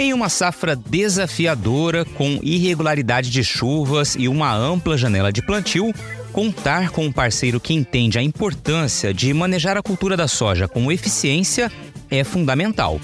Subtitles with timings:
[0.00, 5.92] Em uma safra desafiadora, com irregularidade de chuvas e uma ampla janela de plantio,
[6.32, 10.90] contar com um parceiro que entende a importância de manejar a cultura da soja com
[10.90, 11.70] eficiência
[12.10, 12.98] é fundamental.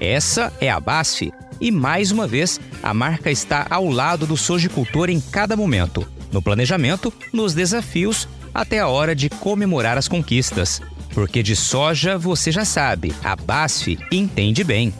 [0.00, 5.08] Essa é a BASF e, mais uma vez, a marca está ao lado do sojicultor
[5.08, 10.82] em cada momento, no planejamento, nos desafios, até a hora de comemorar as conquistas.
[11.14, 14.92] Porque de soja você já sabe, a BASF entende bem.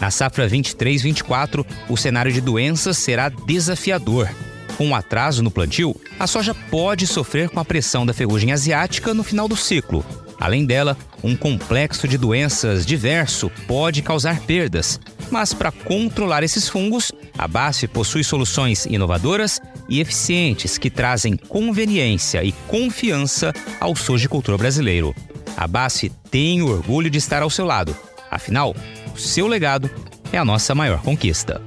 [0.00, 4.28] Na safra 23-24, o cenário de doenças será desafiador.
[4.76, 9.14] Com um atraso no plantio, a soja pode sofrer com a pressão da ferrugem asiática
[9.14, 10.04] no final do ciclo.
[10.38, 15.00] Além dela, um complexo de doenças diverso pode causar perdas.
[15.30, 22.42] Mas para controlar esses fungos, a BASF possui soluções inovadoras e eficientes que trazem conveniência
[22.42, 25.14] e confiança ao sojicultor brasileiro.
[25.56, 27.96] A BASF tem orgulho de estar ao seu lado.
[28.30, 28.74] Afinal,
[29.16, 29.90] seu legado
[30.32, 31.60] é a nossa maior conquista.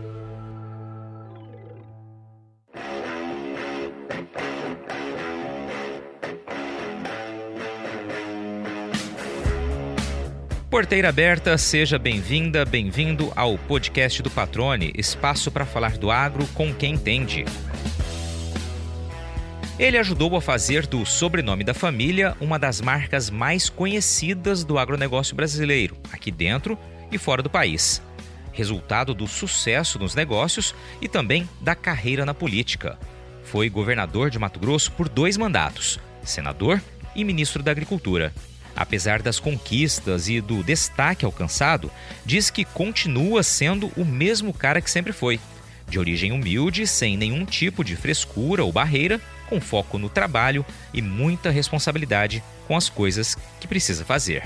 [10.69, 16.73] Porteira aberta, seja bem-vinda, bem-vindo ao podcast do Patrone, espaço para falar do agro com
[16.73, 17.45] quem entende.
[19.79, 25.35] Ele ajudou a fazer do sobrenome da família uma das marcas mais conhecidas do agronegócio
[25.35, 26.77] brasileiro, aqui dentro
[27.11, 28.01] e fora do país.
[28.51, 32.97] Resultado do sucesso nos negócios e também da carreira na política.
[33.43, 36.81] Foi governador de Mato Grosso por dois mandatos, senador
[37.15, 38.33] e ministro da Agricultura.
[38.75, 41.91] Apesar das conquistas e do destaque alcançado,
[42.25, 45.39] diz que continua sendo o mesmo cara que sempre foi.
[45.87, 51.01] De origem humilde, sem nenhum tipo de frescura ou barreira, com foco no trabalho e
[51.01, 54.43] muita responsabilidade com as coisas que precisa fazer.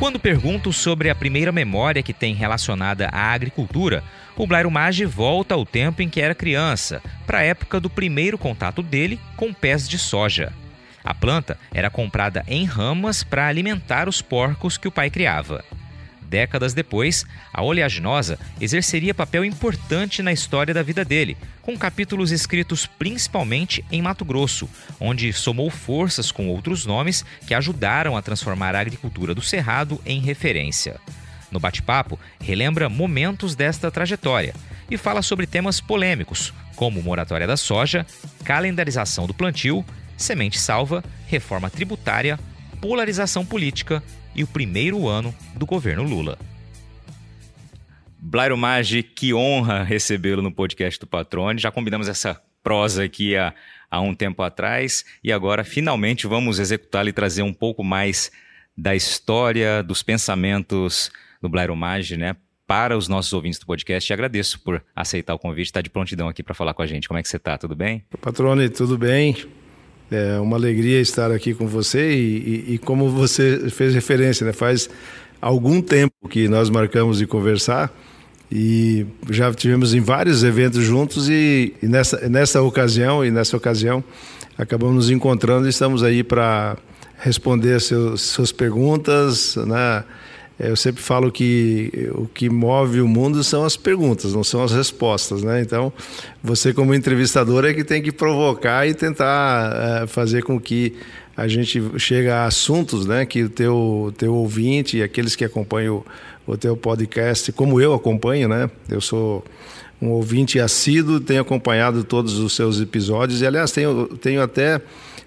[0.00, 4.02] Quando pergunto sobre a primeira memória que tem relacionada à agricultura,
[4.34, 8.38] o Blairo Maggi volta ao tempo em que era criança, para a época do primeiro
[8.38, 10.54] contato dele com pés de soja.
[11.04, 15.62] A planta era comprada em ramas para alimentar os porcos que o pai criava.
[16.30, 22.86] Décadas depois, a oleaginosa exerceria papel importante na história da vida dele, com capítulos escritos
[22.86, 24.70] principalmente em Mato Grosso,
[25.00, 30.20] onde somou forças com outros nomes que ajudaram a transformar a agricultura do Cerrado em
[30.20, 31.00] referência.
[31.50, 34.54] No bate-papo, relembra momentos desta trajetória
[34.88, 38.06] e fala sobre temas polêmicos, como moratória da soja,
[38.44, 39.84] calendarização do plantio,
[40.16, 42.38] semente salva, reforma tributária,
[42.80, 44.00] polarização política
[44.34, 46.38] e o primeiro ano do governo Lula.
[48.18, 51.58] Blairo Maggi, que honra recebê-lo no podcast do Patrone.
[51.58, 53.54] Já combinamos essa prosa aqui há,
[53.90, 58.30] há um tempo atrás e agora finalmente vamos executá-la e trazer um pouco mais
[58.76, 61.10] da história, dos pensamentos
[61.40, 62.36] do Blairo Maggi, né?
[62.66, 65.90] Para os nossos ouvintes do podcast, e agradeço por aceitar o convite, estar tá de
[65.90, 67.08] prontidão aqui para falar com a gente.
[67.08, 67.58] Como é que você está?
[67.58, 68.04] Tudo bem?
[68.20, 69.34] Patrone, tudo bem?
[70.10, 74.52] É uma alegria estar aqui com você e, e, e como você fez referência, né?
[74.52, 74.90] faz
[75.40, 77.92] algum tempo que nós marcamos de conversar
[78.50, 84.02] e já tivemos em vários eventos juntos e, e nessa, nessa ocasião e nessa ocasião
[84.58, 86.76] acabamos nos encontrando e estamos aí para
[87.18, 90.04] responder seus, suas perguntas, né?
[90.60, 94.62] É, eu sempre falo que o que move o mundo são as perguntas, não são
[94.62, 95.62] as respostas, né?
[95.62, 95.90] Então,
[96.42, 100.94] você como entrevistador é que tem que provocar e tentar é, fazer com que
[101.34, 103.24] a gente chegue a assuntos, né?
[103.24, 106.04] Que o teu, teu ouvinte e aqueles que acompanham
[106.46, 108.70] o, o teu podcast, como eu acompanho, né?
[108.90, 109.42] Eu sou
[110.02, 114.80] um ouvinte assíduo, tenho acompanhado todos os seus episódios e, aliás, tenho, tenho até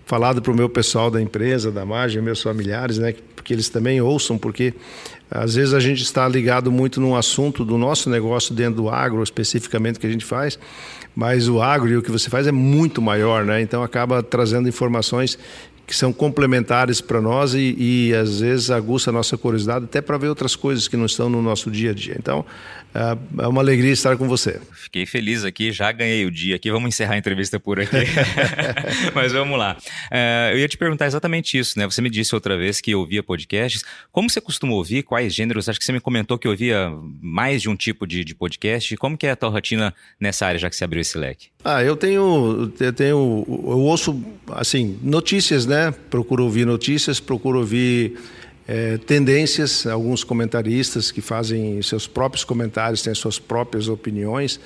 [0.06, 3.16] falado para o meu pessoal da empresa, da margem, meus familiares, né?
[3.44, 4.74] Que eles também ouçam, porque
[5.34, 9.24] às vezes a gente está ligado muito num assunto do nosso negócio dentro do agro,
[9.24, 10.60] especificamente que a gente faz,
[11.16, 13.62] mas o agro e o que você faz é muito maior, né?
[13.62, 15.38] Então acaba trazendo informações
[15.86, 20.18] que são complementares para nós e, e, às vezes aguça a nossa curiosidade até para
[20.18, 22.16] ver outras coisas que não estão no nosso dia a dia.
[22.18, 22.46] Então,
[22.94, 24.62] é, é uma alegria estar com você.
[24.74, 26.72] Fiquei feliz aqui, já ganhei o dia aqui.
[26.72, 27.98] Vamos encerrar a entrevista por aqui.
[29.16, 29.76] Mas vamos lá.
[30.12, 31.86] É, eu ia te perguntar exatamente isso, né?
[31.86, 33.84] Você me disse outra vez que ouvia podcasts.
[34.12, 35.04] Como você costuma ouvir?
[35.04, 35.68] Quais gêneros?
[35.68, 36.92] Acho que você me comentou que ouvia
[37.22, 38.96] mais de um tipo de, de podcast.
[38.98, 41.48] Como que é a tua rotina nessa área, já que você abriu esse leque?
[41.64, 45.92] Ah, eu tenho, eu tenho, eu ouço assim notícias, né?
[46.10, 48.18] Procuro ouvir notícias, procuro ouvir
[48.68, 54.60] é, tendências, alguns comentaristas que fazem seus próprios comentários, têm suas próprias opiniões.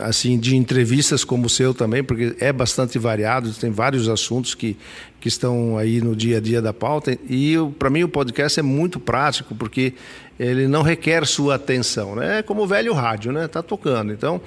[0.00, 4.78] assim de entrevistas como o seu também, porque é bastante variado, tem vários assuntos que,
[5.20, 7.18] que estão aí no dia a dia da pauta.
[7.28, 9.92] E para mim o podcast é muito prático, porque
[10.38, 12.38] ele não requer sua atenção, né?
[12.38, 13.48] É como o velho rádio, né?
[13.48, 14.12] Tá tocando.
[14.12, 14.40] Então,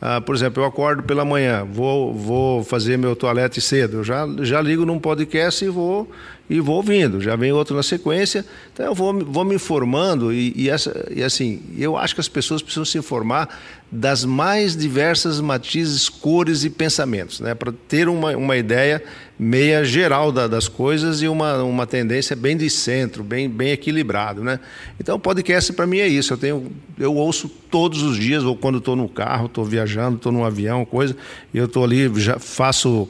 [0.00, 4.28] ah, por exemplo, eu acordo pela manhã, vou, vou fazer meu toalete cedo, eu já,
[4.42, 6.08] já ligo num podcast e vou
[6.48, 10.52] e vou ouvindo, já vem outro na sequência, então eu vou, vou me informando e,
[10.56, 13.48] e, essa, e assim, eu acho que as pessoas precisam se informar
[13.90, 17.54] das mais diversas matizes, cores e pensamentos, né?
[17.54, 19.02] para ter uma, uma ideia
[19.38, 24.42] meia geral da, das coisas e uma, uma tendência bem de centro, bem, bem equilibrado.
[24.42, 24.58] Né?
[25.00, 26.32] Então, o podcast para mim é isso.
[26.32, 30.32] Eu, tenho, eu ouço todos os dias, ou quando estou no carro, estou viajando, estou
[30.32, 31.16] num avião, coisa,
[31.54, 33.08] e eu estou ali, já faço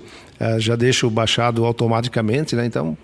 [0.58, 2.64] já deixo baixado automaticamente, né?
[2.64, 2.96] Então,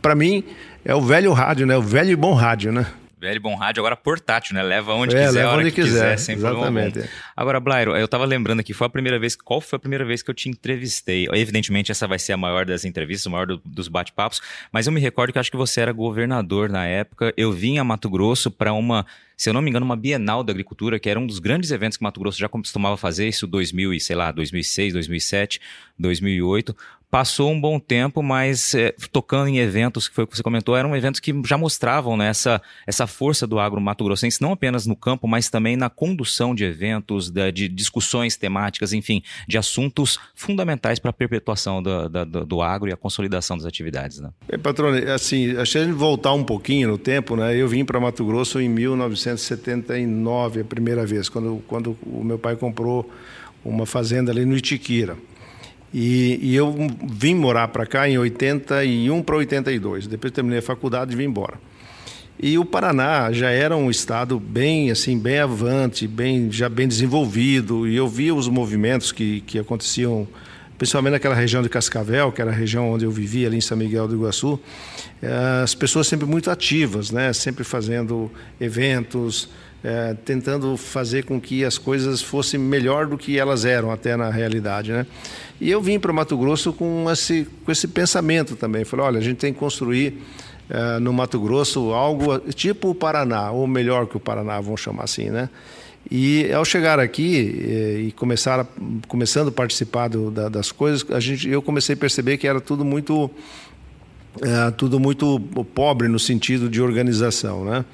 [0.00, 0.44] para mim,
[0.84, 1.76] é o velho rádio, né?
[1.76, 2.86] O velho e bom rádio, né?
[3.22, 4.64] Velho bom rádio, agora portátil, né?
[4.64, 6.94] Leva onde é, quiser, leva onde quiser, quiser sem exatamente.
[6.94, 10.04] Problema agora, Blairo, eu tava lembrando aqui, foi a primeira vez, qual foi a primeira
[10.04, 11.28] vez que eu te entrevistei?
[11.32, 14.42] Evidentemente, essa vai ser a maior das entrevistas, o maior do, dos bate-papos,
[14.72, 17.32] mas eu me recordo que acho que você era governador na época.
[17.36, 20.52] Eu vim a Mato Grosso para uma se eu não me engano, uma Bienal da
[20.52, 23.92] Agricultura, que era um dos grandes eventos que Mato Grosso já costumava fazer, isso 2000
[23.92, 25.60] e, sei lá, 2006, 2007,
[25.98, 26.76] 2008.
[27.12, 30.74] Passou um bom tempo, mas é, tocando em eventos, que foi o que você comentou,
[30.74, 34.96] eram eventos que já mostravam né, essa, essa força do agro mato-grossense, não apenas no
[34.96, 40.98] campo, mas também na condução de eventos, de, de discussões temáticas, enfim, de assuntos fundamentais
[40.98, 44.18] para a perpetuação do, do, do, agro e a consolidação das atividades.
[44.18, 44.30] Né?
[44.48, 48.24] É, patrone, assim, a gente voltar um pouquinho no tempo, né, eu vim para Mato
[48.24, 53.06] Grosso em 1979, a primeira vez, quando, quando o meu pai comprou
[53.62, 55.14] uma fazenda ali no Itiquira.
[55.92, 56.74] E, e eu
[57.06, 60.06] vim morar para cá em 81 para 82.
[60.06, 61.54] Depois terminei a faculdade e vim embora.
[62.40, 67.86] E o Paraná já era um estado bem assim, bem avante, bem já bem desenvolvido,
[67.86, 70.26] e eu via os movimentos que, que aconteciam,
[70.76, 73.76] principalmente naquela região de Cascavel, que era a região onde eu vivia ali em São
[73.76, 74.58] Miguel do Iguaçu,
[75.22, 78.28] eh, as pessoas sempre muito ativas, né, sempre fazendo
[78.60, 79.48] eventos,
[79.84, 84.30] é, tentando fazer com que as coisas fossem melhor do que elas eram até na
[84.30, 85.06] realidade, né?
[85.60, 88.84] E eu vim para Mato Grosso com esse, com esse pensamento também.
[88.84, 90.22] Falei, olha, a gente tem que construir
[90.70, 95.04] é, no Mato Grosso algo tipo o Paraná, ou melhor que o Paraná, vamos chamar
[95.04, 95.48] assim, né?
[96.10, 98.66] E ao chegar aqui é, e começar a,
[99.06, 102.60] começando a participar do, da, das coisas, a gente, eu comecei a perceber que era
[102.60, 103.30] tudo muito
[104.40, 105.38] é, tudo muito
[105.74, 107.84] pobre no sentido de organização, né?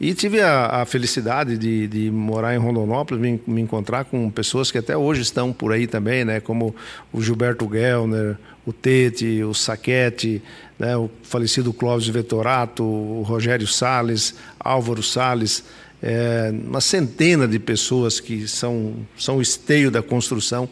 [0.00, 4.70] E tive a, a felicidade de, de, morar em Rondonópolis, me, me, encontrar com pessoas
[4.70, 6.40] que até hoje estão por aí também, né?
[6.40, 6.74] como
[7.12, 8.36] o Gilberto Gellner,
[8.66, 10.42] o Tete, o Saquete,
[10.78, 10.96] né?
[10.96, 15.62] o falecido Clóvis Vetorato, o Rogério Sales, Álvaro Sales,
[16.02, 20.68] é, uma centena de pessoas que são, são o esteio da construção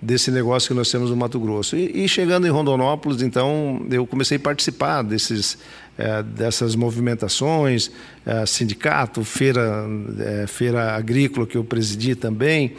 [0.00, 1.76] desse negócio que nós temos no Mato Grosso.
[1.76, 5.58] E, e chegando em Rondonópolis, então, eu comecei a participar desses,
[5.98, 7.90] é, dessas movimentações,
[8.24, 9.86] é, sindicato, feira,
[10.18, 12.74] é, feira agrícola que eu presidi também.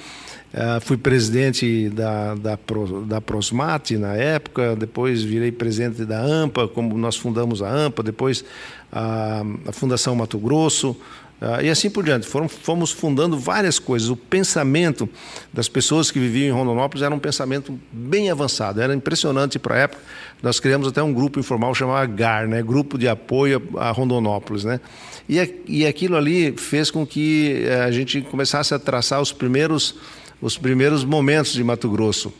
[0.53, 2.57] É, fui presidente da, da,
[3.05, 8.45] da Prosmate na época, depois virei presidente da AMPA, como nós fundamos a AMPA, depois
[8.91, 10.95] a, a Fundação Mato Grosso,
[11.39, 12.25] Uh, e assim por diante.
[12.25, 14.09] Foram, fomos fundando várias coisas.
[14.09, 15.07] O pensamento
[15.53, 19.77] das pessoas que viviam em Rondonópolis era um pensamento bem avançado, era impressionante para a
[19.79, 20.01] época.
[20.41, 22.61] Nós criamos até um grupo informal chamado GAR, né?
[22.61, 24.63] Grupo de Apoio a Rondonópolis.
[24.63, 24.79] Né?
[25.27, 29.95] E, e aquilo ali fez com que eh, a gente começasse a traçar os primeiros,
[30.41, 32.31] os primeiros momentos de Mato Grosso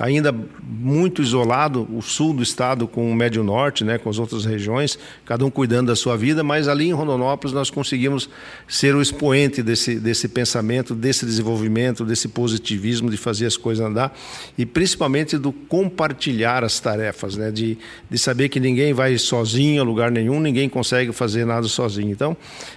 [0.00, 4.46] ainda muito isolado, o sul do estado com o médio norte, né, com as outras
[4.46, 8.28] regiões, cada um cuidando da sua vida, mas ali em Rondonópolis nós conseguimos
[8.66, 14.16] ser o expoente desse, desse pensamento, desse desenvolvimento, desse positivismo de fazer as coisas andar
[14.56, 17.76] e principalmente do compartilhar as tarefas, né, de,
[18.08, 22.10] de saber que ninguém vai sozinho a lugar nenhum, ninguém consegue fazer nada sozinho.
[22.10, 22.34] Então,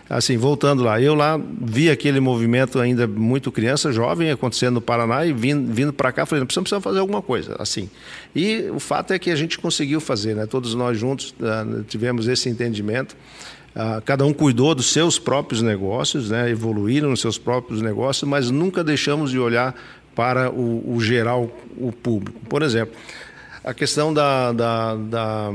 [0.09, 5.25] assim, voltando lá, eu lá vi aquele movimento ainda muito criança, jovem, acontecendo no Paraná
[5.25, 7.89] e vindo, vindo para cá, falei, precisamos fazer alguma alguma coisa, assim.
[8.35, 10.45] E o fato é que a gente conseguiu fazer, né?
[10.45, 13.15] Todos nós juntos uh, tivemos esse entendimento.
[13.75, 16.49] Uh, cada um cuidou dos seus próprios negócios, né?
[16.49, 19.75] evoluíram nos seus próprios negócios, mas nunca deixamos de olhar
[20.15, 22.39] para o, o geral, o público.
[22.47, 22.95] Por exemplo,
[23.63, 25.49] a questão da, da, da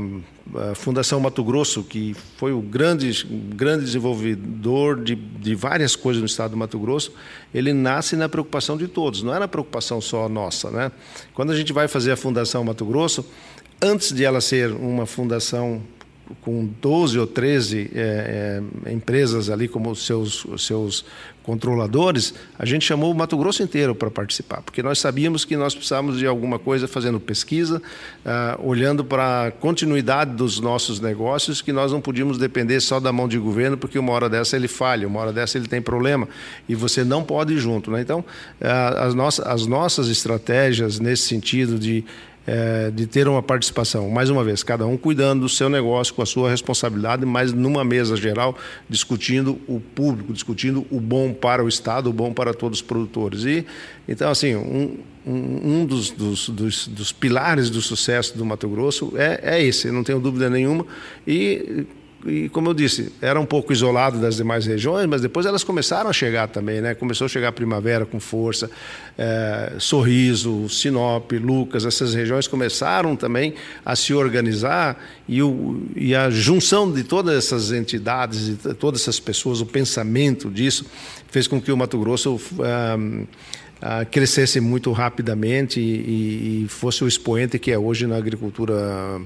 [0.75, 3.23] Fundação Mato Grosso, que foi o grande,
[3.53, 7.13] grande desenvolvedor de, de várias coisas no estado do Mato Grosso,
[7.53, 10.71] ele nasce na preocupação de todos, não era preocupação só nossa.
[10.71, 10.91] Né?
[11.35, 13.23] Quando a gente vai fazer a Fundação Mato Grosso,
[13.79, 15.81] antes de ela ser uma fundação
[16.41, 21.05] com 12 ou 13 é, é, empresas ali como seus, seus
[21.49, 25.73] controladores, a gente chamou o Mato Grosso inteiro para participar, porque nós sabíamos que nós
[25.73, 27.81] precisávamos de alguma coisa fazendo pesquisa,
[28.23, 33.11] uh, olhando para a continuidade dos nossos negócios, que nós não podíamos depender só da
[33.11, 36.27] mão de governo, porque uma hora dessa ele falha, uma hora dessa ele tem problema,
[36.67, 37.89] e você não pode ir junto.
[37.89, 38.01] Né?
[38.01, 42.05] Então, uh, as, nossas, as nossas estratégias nesse sentido de
[42.51, 46.23] é, de ter uma participação, mais uma vez, cada um cuidando do seu negócio com
[46.23, 48.57] a sua responsabilidade, mas numa mesa geral,
[48.89, 53.43] discutindo o público, discutindo o bom para o Estado, o bom para todos os produtores.
[53.43, 53.63] E,
[54.07, 59.57] então, assim, um, um dos, dos, dos, dos pilares do sucesso do Mato Grosso é,
[59.57, 60.87] é esse, não tenho dúvida nenhuma.
[61.27, 61.85] E
[62.25, 66.09] e como eu disse, era um pouco isolado das demais regiões, mas depois elas começaram
[66.09, 66.93] a chegar também, né?
[66.93, 68.69] Começou a chegar a primavera com força,
[69.17, 73.53] é, Sorriso, Sinop, Lucas, essas regiões começaram também
[73.85, 79.19] a se organizar e, o, e a junção de todas essas entidades, de todas essas
[79.19, 80.85] pessoas, o pensamento disso,
[81.29, 82.39] fez com que o Mato Grosso
[83.81, 89.21] é, crescesse muito rapidamente e, e, fosse o expoente que é hoje na agricultura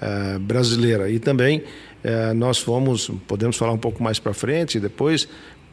[0.00, 1.08] é, brasileira.
[1.08, 1.62] E também
[2.02, 5.28] é, nós fomos, podemos falar um pouco mais para frente depois,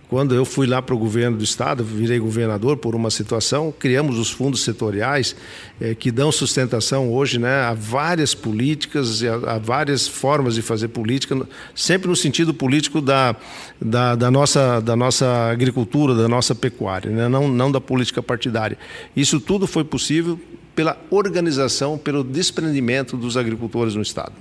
[0.09, 4.17] quando eu fui lá para o governo do estado, virei governador por uma situação, criamos
[4.17, 5.35] os fundos setoriais
[5.79, 10.87] é, que dão sustentação hoje né, a várias políticas, a, a, várias formas de fazer
[10.87, 11.39] política,
[11.75, 13.35] sempre no sentido político da,
[13.79, 18.79] da, da nossa, da nossa agricultura, da nossa pecuária, né, não, não da política partidária.
[19.15, 20.39] Isso tudo foi possível
[20.75, 24.33] pela organização, pelo desprendimento dos agricultores no estado.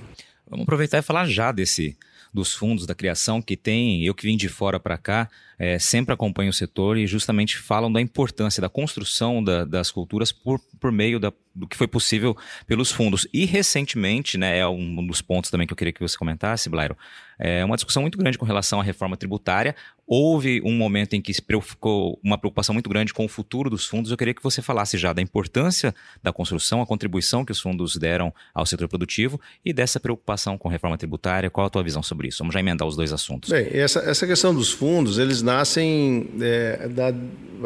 [0.49, 1.97] Vamos aproveitar e falar já desse
[2.33, 6.13] dos fundos da criação que tem, eu que vim de fora para cá, é, sempre
[6.13, 10.91] acompanho o setor e justamente falam da importância da construção da, das culturas por, por
[10.91, 12.37] meio da, do que foi possível
[12.67, 13.27] pelos fundos.
[13.33, 16.95] E recentemente, né, é um dos pontos também que eu queria que você comentasse, Blairo,
[17.39, 19.73] é uma discussão muito grande com relação à reforma tributária.
[20.05, 23.85] Houve um momento em que se ficou uma preocupação muito grande com o futuro dos
[23.85, 24.11] fundos.
[24.11, 27.95] Eu queria que você falasse já da importância da construção, a contribuição que os fundos
[27.95, 31.49] deram ao setor produtivo e dessa preocupação com a reforma tributária.
[31.49, 32.39] Qual a tua visão sobre isso?
[32.39, 33.49] Vamos já emendar os dois assuntos.
[33.49, 37.13] Bem, essa, essa questão dos fundos, eles nascem é, da,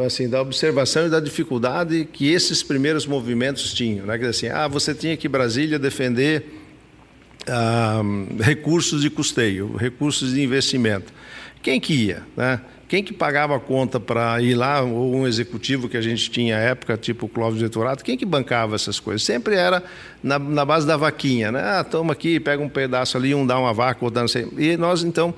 [0.05, 4.05] assim, da observação e da dificuldade que esses primeiros movimentos tinham.
[4.05, 4.19] Né?
[4.19, 6.62] Que assim, ah, você tinha que Brasília defender
[8.39, 11.13] recursos de custeio, recursos de investimento.
[11.61, 12.23] Quem que ia?
[12.35, 12.59] Né?
[12.87, 16.57] Quem que pagava a conta para ir lá, ou um executivo que a gente tinha
[16.57, 19.23] à época, tipo Clóvis Veturato, quem que bancava essas coisas?
[19.23, 19.83] Sempre era
[20.21, 21.61] na, na base da vaquinha, né?
[21.61, 24.47] Ah, toma aqui, pega um pedaço ali, um dá uma vaca, outro dá não sei.
[24.57, 25.33] E nós, então,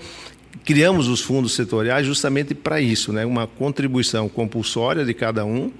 [0.65, 3.25] criamos os fundos setoriais justamente para isso, né?
[3.25, 5.71] uma contribuição compulsória de cada um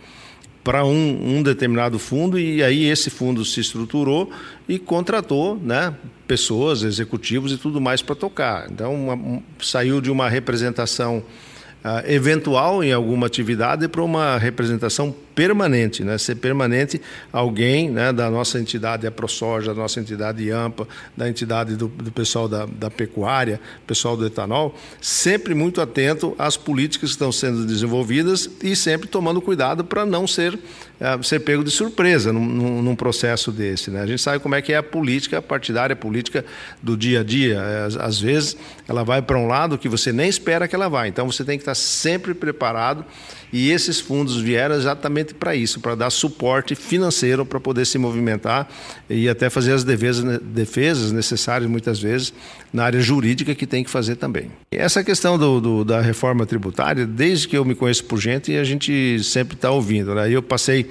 [0.66, 4.32] para um, um, determinado fundo e aí esse fundo se estruturou
[4.68, 5.94] e contratou né,
[6.28, 8.68] pessoas, executivos e tudo mais para tocar.
[8.72, 15.16] Então uma, um, saiu de uma representação uh, eventual em alguma atividade para uma representação
[15.36, 16.18] permanente, né?
[16.18, 17.02] ser permanente
[17.32, 22.12] alguém né, da nossa entidade, a ProSoja, da nossa entidade AMPA, da entidade do, do
[22.12, 27.66] pessoal da, da, pecuária, pessoal do etanol, sempre muito atento às políticas que estão sendo
[27.66, 30.58] desenvolvidas e sempre tomando cuidado para não ser,
[31.00, 33.92] é, ser pego de surpresa num, num, processo desse.
[33.92, 34.02] Né?
[34.02, 36.46] A gente sabe como é que é a política partidária, a política
[36.82, 37.56] do dia a dia.
[37.56, 38.56] É, às, às vezes
[38.88, 41.58] ela vai para um lado que você nem espera que ela vá, então você tem
[41.58, 43.06] que estar sempre preparado
[43.56, 48.68] e esses fundos vieram exatamente para isso, para dar suporte financeiro para poder se movimentar
[49.10, 52.34] e até fazer as defesas, defesas necessárias, muitas vezes,
[52.74, 54.52] na área jurídica que tem que fazer também.
[54.70, 58.64] Essa questão do, do, da reforma tributária, desde que eu me conheço por gente, a
[58.66, 60.14] gente sempre está ouvindo.
[60.14, 60.30] Né?
[60.30, 60.90] Eu passei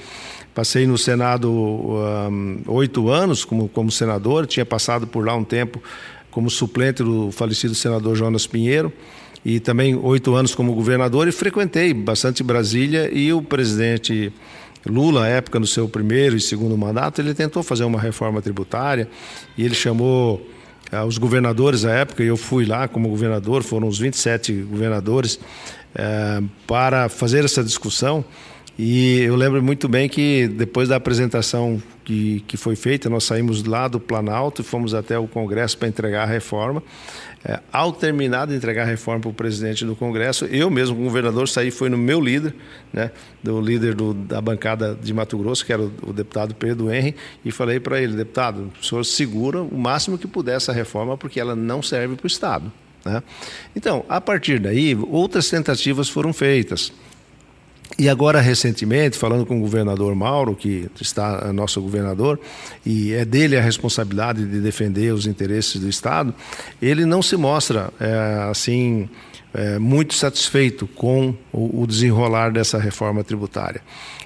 [0.55, 1.51] Passei no Senado
[2.69, 5.83] oito um, anos como, como senador, tinha passado por lá um tempo
[6.31, 8.93] como suplente do falecido senador Jonas Pinheiro
[9.45, 14.33] e também oito anos como governador e frequentei bastante Brasília e o presidente
[14.87, 19.09] Lula, à época, no seu primeiro e segundo mandato, ele tentou fazer uma reforma tributária
[19.57, 20.47] e ele chamou
[20.93, 25.41] ah, os governadores à época, e eu fui lá como governador, foram os 27 governadores,
[25.95, 28.25] eh, para fazer essa discussão.
[28.79, 33.65] E eu lembro muito bem que depois da apresentação que, que foi feita, nós saímos
[33.65, 36.83] lá do Planalto e fomos até o Congresso para entregar a reforma.
[37.47, 41.09] É, ao terminar de entregar a reforma para o presidente do Congresso, eu mesmo, como
[41.09, 42.55] governador, saí, foi no meu líder,
[42.91, 43.11] né,
[43.43, 47.15] do líder do, da bancada de Mato Grosso, que era o, o deputado Pedro Henry,
[47.45, 51.39] e falei para ele, deputado, o senhor segura o máximo que puder essa reforma, porque
[51.39, 52.73] ela não serve para o Estado.
[53.05, 53.23] Né?
[53.77, 56.93] Então, a partir daí, outras tentativas foram feitas.
[57.99, 62.41] E agora, recentemente, falando com o governador Mauro, que está nosso governador,
[62.85, 66.35] e é dele a responsabilidade de defender os interesses do Estado,
[66.83, 69.09] ele não se mostra é, assim
[69.53, 73.81] é, muito satisfeito com o, o desenrolar dessa reforma tributária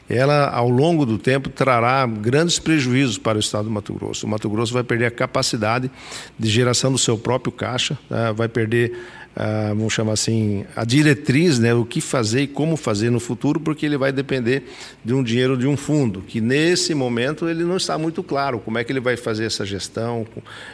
[0.08, 4.26] ela, ao longo do tempo, trará grandes prejuízos para o estado do Mato Grosso.
[4.26, 5.90] O Mato Grosso vai perder a capacidade
[6.38, 8.32] de geração do seu próprio caixa, né?
[8.34, 8.98] vai perder
[9.40, 13.60] ah, vamos chamar assim, a diretriz, né, o que fazer e como fazer no futuro,
[13.60, 14.64] porque ele vai depender
[15.04, 18.78] de um dinheiro de um fundo, que nesse momento ele não está muito claro como
[18.78, 20.26] é que ele vai fazer essa gestão,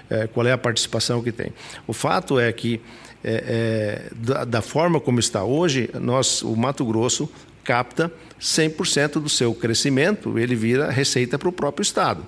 [0.09, 1.53] é, qual é a participação que tem.
[1.87, 2.81] O fato é que,
[3.23, 7.29] é, é, da, da forma como está hoje, nós, o Mato Grosso
[7.63, 12.25] capta 100% do seu crescimento, ele vira receita para o próprio Estado.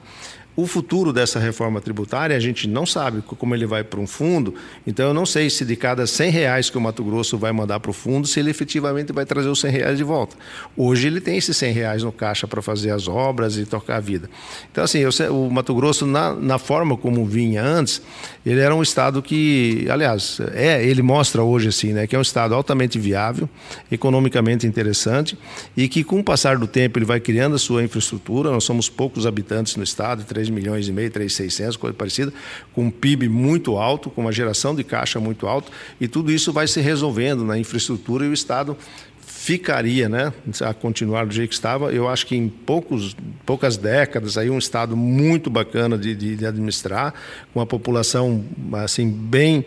[0.57, 4.55] O futuro dessa reforma tributária a gente não sabe como ele vai para um fundo,
[4.87, 7.79] então eu não sei se de cada 100 reais que o Mato Grosso vai mandar
[7.79, 10.35] para o fundo, se ele efetivamente vai trazer os 100 reais de volta.
[10.75, 14.01] Hoje ele tem esses 100 reais no caixa para fazer as obras e tocar a
[14.01, 14.31] vida.
[14.73, 18.01] Então, assim, eu, o Mato Grosso, na, na forma como vinha antes,
[18.45, 22.23] ele era um estado que, aliás, é, ele mostra hoje assim, né, que é um
[22.23, 23.47] estado altamente viável,
[23.93, 25.37] economicamente interessante
[25.77, 28.51] e que com o passar do tempo ele vai criando a sua infraestrutura.
[28.51, 32.33] Nós somos poucos habitantes no estado, 3 3 milhões e meio, 3,600, coisa parecida,
[32.73, 36.53] com um PIB muito alto, com uma geração de caixa muito alta, e tudo isso
[36.53, 38.77] vai se resolvendo na infraestrutura e o Estado
[39.21, 44.37] ficaria, né, a continuar do jeito que estava, eu acho que em poucos, poucas décadas
[44.37, 47.15] aí um estado muito bacana de, de, de administrar,
[47.53, 49.65] com uma população assim bem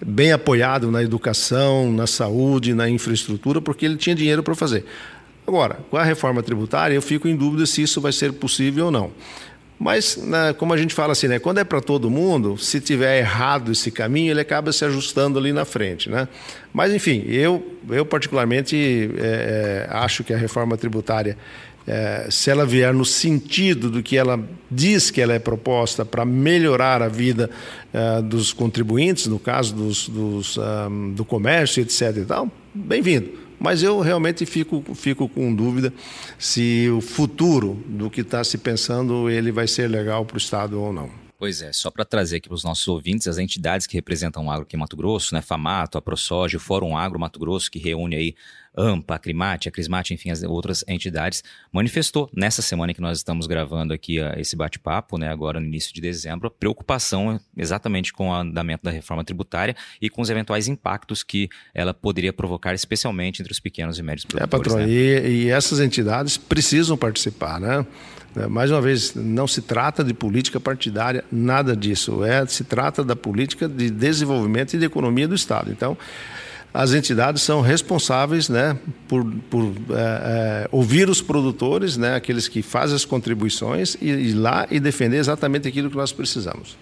[0.00, 4.84] bem apoiado na educação, na saúde, na infraestrutura, porque ele tinha dinheiro para fazer.
[5.44, 8.90] Agora, com a reforma tributária, eu fico em dúvida se isso vai ser possível ou
[8.90, 9.10] não.
[9.78, 13.18] Mas, né, como a gente fala assim, né, quando é para todo mundo, se tiver
[13.18, 16.10] errado esse caminho, ele acaba se ajustando ali na frente.
[16.10, 16.26] Né?
[16.72, 21.38] Mas, enfim, eu, eu particularmente é, é, acho que a reforma tributária,
[21.86, 26.24] é, se ela vier no sentido do que ela diz que ela é proposta para
[26.24, 27.48] melhorar a vida
[27.94, 32.16] é, dos contribuintes, no caso dos, dos um, do comércio, etc.
[32.16, 33.47] E tal, bem-vindo.
[33.58, 35.92] Mas eu realmente fico, fico com dúvida
[36.38, 40.80] se o futuro do que está se pensando ele vai ser legal para o Estado
[40.80, 41.27] ou não.
[41.38, 44.50] Pois é, só para trazer aqui para os nossos ouvintes, as entidades que representam o
[44.50, 47.78] agro aqui em Mato Grosso, né, FAMATO, a ProSoja, o Fórum Agro Mato Grosso, que
[47.78, 48.34] reúne aí
[48.76, 53.46] AMPA, a Crimate, a Crismate, enfim, as outras entidades, manifestou nessa semana que nós estamos
[53.46, 58.34] gravando aqui uh, esse bate-papo, né, agora no início de dezembro, preocupação exatamente com o
[58.34, 63.52] andamento da reforma tributária e com os eventuais impactos que ela poderia provocar, especialmente entre
[63.52, 64.72] os pequenos e médios produtores.
[64.72, 64.92] É, patrão, né?
[64.92, 67.86] e, e essas entidades precisam participar, né?
[68.38, 72.24] É, mais uma vez, não se trata de política partidária, nada disso.
[72.24, 75.70] É, se trata da política de desenvolvimento e de economia do Estado.
[75.70, 75.96] Então,
[76.72, 82.62] as entidades são responsáveis né, por, por é, é, ouvir os produtores, né, aqueles que
[82.62, 86.76] fazem as contribuições, e ir lá e defender exatamente aquilo que nós precisamos.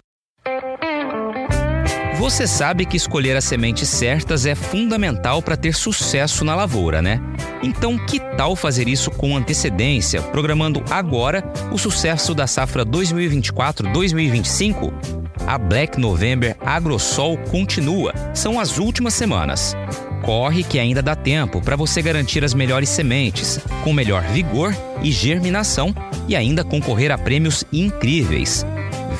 [2.18, 7.20] Você sabe que escolher as sementes certas é fundamental para ter sucesso na lavoura, né?
[7.62, 14.94] Então, que tal fazer isso com antecedência, programando agora o sucesso da safra 2024-2025?
[15.46, 19.76] A Black November AgroSol continua, são as últimas semanas.
[20.24, 25.12] Corre que ainda dá tempo para você garantir as melhores sementes, com melhor vigor e
[25.12, 25.94] germinação
[26.26, 28.64] e ainda concorrer a prêmios incríveis.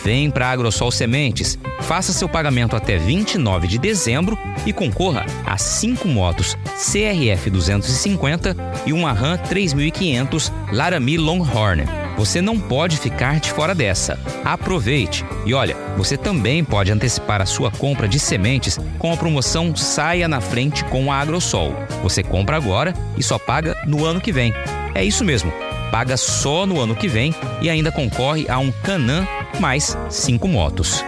[0.04, 6.06] Vem para AgroSol Sementes, faça seu pagamento até 29 de dezembro e concorra a 5
[6.06, 11.84] motos CRF 250 e uma RAM 3500 Laramie Longhorn.
[12.16, 14.18] Você não pode ficar de fora dessa.
[14.44, 15.24] Aproveite!
[15.44, 20.26] E olha, você também pode antecipar a sua compra de sementes com a promoção Saia
[20.26, 21.74] na Frente com a AgroSol.
[22.02, 24.52] Você compra agora e só paga no ano que vem.
[24.94, 25.52] É isso mesmo,
[25.90, 29.26] paga só no ano que vem e ainda concorre a um Canã
[29.60, 31.04] mais cinco motos.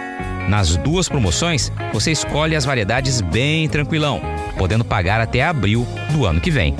[0.47, 4.19] Nas duas promoções, você escolhe as variedades bem tranquilão,
[4.57, 6.75] podendo pagar até abril do ano que vem.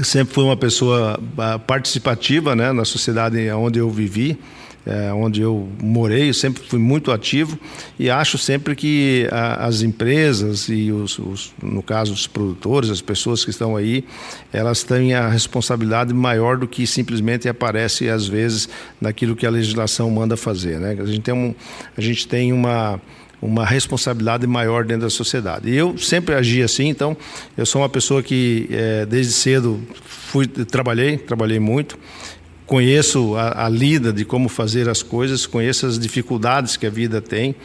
[0.00, 4.38] sempre fui uma pessoa ah, participativa, né, na sociedade onde eu vivi
[4.86, 7.58] é, onde eu morei, eu sempre fui muito ativo
[7.98, 13.00] e acho sempre que a, as empresas e, os, os, no caso, os produtores, as
[13.00, 14.04] pessoas que estão aí,
[14.52, 18.68] elas têm a responsabilidade maior do que simplesmente aparece, às vezes,
[19.00, 20.80] naquilo que a legislação manda fazer.
[20.80, 20.96] Né?
[20.98, 21.54] A gente tem, um,
[21.96, 23.00] a gente tem uma
[23.42, 25.70] uma responsabilidade maior dentro da sociedade.
[25.70, 27.16] E eu sempre agi assim, então
[27.56, 31.98] eu sou uma pessoa que é, desde cedo fui trabalhei, trabalhei muito
[32.70, 37.20] conheço a, a, lida de como fazer as coisas, conheço as dificuldades que a vida
[37.20, 37.56] tem,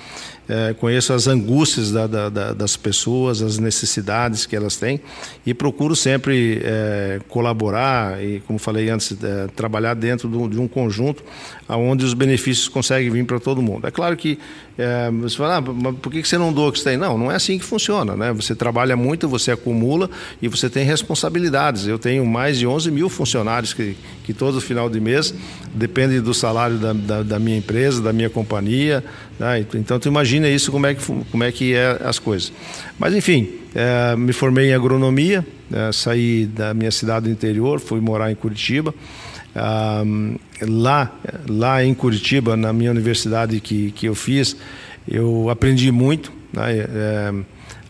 [0.50, 5.00] é, conheço as angústias da, da, da, das pessoas, as necessidades que elas têm
[5.46, 10.68] e procuro sempre é, colaborar e, como falei antes, é, trabalhar dentro do, de um
[10.68, 11.24] conjunto
[11.70, 13.86] onde os benefícios conseguem vir para todo mundo.
[13.86, 14.40] É claro que
[14.78, 16.98] é, você fala, ah, mas por que você não doa o que você tem?
[16.98, 18.16] Não, não é assim que funciona.
[18.16, 18.34] Né?
[18.34, 20.10] Você trabalha muito, você acumula
[20.42, 21.88] e você tem responsabilidades.
[21.88, 25.34] Eu tenho mais de 11 mil funcionários que, que todo final de mês
[25.74, 29.04] depende do salário da, da, da minha empresa, da minha companhia.
[29.40, 29.66] Né?
[29.76, 32.52] Então, tu imagina isso, como é que, como é, que é as coisas.
[33.00, 38.02] Mas, enfim, é, me formei em agronomia, é, saí da minha cidade do interior, fui
[38.02, 38.94] morar em Curitiba.
[39.56, 40.04] Ah,
[40.62, 41.12] lá,
[41.48, 44.58] lá em Curitiba, na minha universidade que, que eu fiz,
[45.08, 46.32] eu aprendi muito.
[46.52, 46.80] Né?
[46.80, 47.34] É,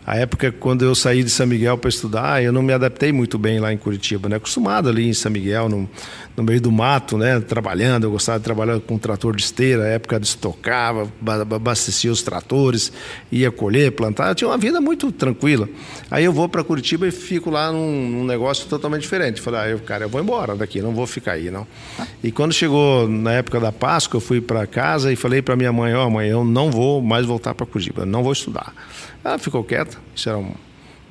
[0.06, 3.36] a época quando eu saí de São Miguel para estudar, eu não me adaptei muito
[3.36, 4.36] bem lá em Curitiba, né?
[4.36, 5.90] Acostumado ali em São Miguel, no,
[6.36, 7.40] no meio do mato, né?
[7.40, 11.10] Trabalhando, eu gostava de trabalhar com trator de esteira, a época de estocava,
[11.52, 12.92] abastecia os tratores,
[13.32, 15.68] ia colher, plantar, eu tinha uma vida muito tranquila.
[16.08, 19.40] Aí eu vou para Curitiba e fico lá num, num, negócio totalmente diferente.
[19.40, 21.66] Falei, ah, eu, cara, eu vou embora daqui, não vou ficar aí, não.
[22.22, 25.72] E quando chegou na época da Páscoa, eu fui para casa e falei para minha
[25.72, 28.72] mãe, ó, oh, mãe, eu não vou mais voltar para Curitiba, não vou estudar.
[29.26, 29.98] Ela ficou quieta.
[30.14, 30.52] Isso era um,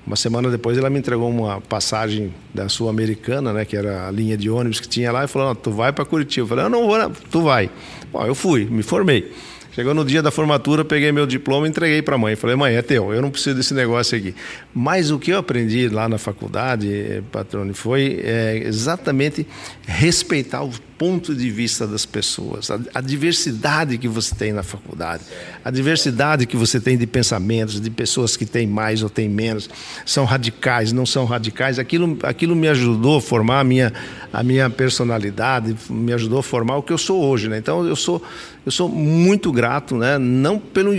[0.06, 4.38] uma semana depois ela me entregou uma passagem da Sul-Americana, né, que era a linha
[4.38, 6.44] de ônibus que tinha lá, e falou: "Tu vai para Curitiba".
[6.44, 7.12] Eu falei: "Eu não vou, não.
[7.12, 7.70] tu vai".
[8.12, 9.34] Bom, eu fui, me formei.
[9.76, 12.34] Chegou no dia da formatura, peguei meu diploma e entreguei para a mãe.
[12.38, 14.34] Falei, mãe, é teu, eu não preciso desse negócio aqui.
[14.74, 19.46] Mas o que eu aprendi lá na faculdade, patrone, foi é, exatamente
[19.86, 25.24] respeitar o ponto de vista das pessoas, a, a, diversidade que você tem na faculdade,
[25.64, 29.70] a diversidade que você tem de pensamentos, de pessoas que têm mais ou têm menos,
[30.06, 31.80] são radicais, não são radicais.
[31.80, 33.92] Aquilo, aquilo me ajudou a formar a minha,
[34.32, 37.50] a minha personalidade, me ajudou a formar o que eu sou hoje.
[37.50, 37.58] Né?
[37.58, 38.24] Então eu sou,
[38.66, 40.18] eu sou muito grato, né?
[40.18, 40.94] não pelo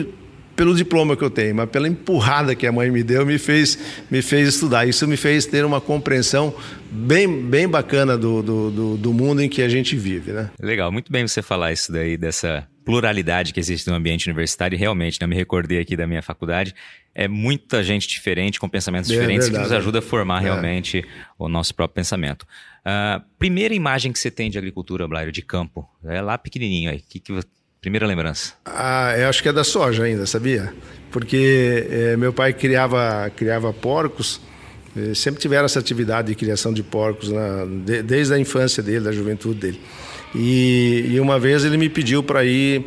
[0.56, 3.78] pelo diploma que eu tenho, mas pela empurrada que a mãe me deu, me fez,
[4.10, 4.88] me fez estudar.
[4.88, 6.54] Isso me fez ter uma compreensão
[6.90, 10.32] bem, bem bacana do, do, do, do mundo em que a gente vive.
[10.32, 10.50] Né?
[10.58, 14.78] Legal, muito bem você falar isso daí, dessa pluralidade que existe no ambiente universitário.
[14.78, 16.74] Realmente, né, me recordei aqui da minha faculdade.
[17.14, 20.44] É muita gente diferente, com pensamentos é, diferentes, verdade, que nos ajuda a formar é.
[20.44, 21.04] realmente
[21.38, 22.46] o nosso próprio pensamento.
[22.86, 27.00] Uh, primeira imagem que você tem de agricultura, Blairo, de campo, é lá pequenininho aí.
[27.00, 27.32] Que, que
[27.86, 28.54] Primeira lembrança.
[28.64, 30.74] Ah, eu acho que é da soja ainda, sabia?
[31.12, 34.40] Porque é, meu pai criava, criava porcos,
[34.96, 39.04] eh, sempre tiveram essa atividade de criação de porcos na, de, desde a infância dele,
[39.04, 39.80] da juventude dele.
[40.34, 42.84] E, e uma vez ele me pediu para ir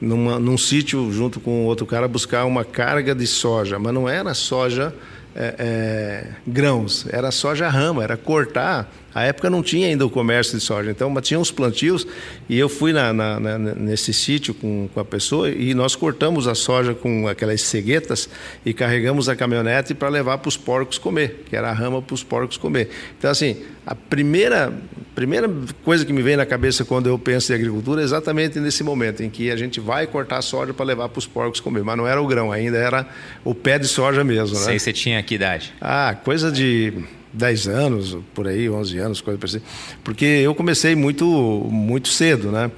[0.00, 4.32] numa, num sítio junto com outro cara buscar uma carga de soja, mas não era
[4.32, 4.94] soja
[5.36, 10.58] é, é, grãos, era soja rama, era cortar a época não tinha ainda o comércio
[10.58, 12.06] de soja, então mas tinha uns plantios
[12.48, 16.46] e eu fui na, na, na, nesse sítio com, com a pessoa e nós cortamos
[16.46, 18.28] a soja com aquelas ceguetas
[18.64, 22.14] e carregamos a caminhonete para levar para os porcos comer, que era a rama para
[22.14, 22.90] os porcos comer.
[23.18, 24.72] Então assim, a primeira
[25.14, 25.50] primeira
[25.82, 29.20] coisa que me vem na cabeça quando eu penso em agricultura é exatamente nesse momento
[29.22, 31.96] em que a gente vai cortar a soja para levar para os porcos comer, mas
[31.96, 33.04] não era o grão ainda, era
[33.44, 34.64] o pé de soja mesmo, né?
[34.64, 35.74] Sei, você tinha que idade?
[35.80, 36.92] Ah, coisa de
[37.32, 39.62] 10 anos, por aí, 11 anos, coisa parecida.
[40.02, 41.26] Porque eu comecei muito,
[41.70, 42.70] muito cedo, né?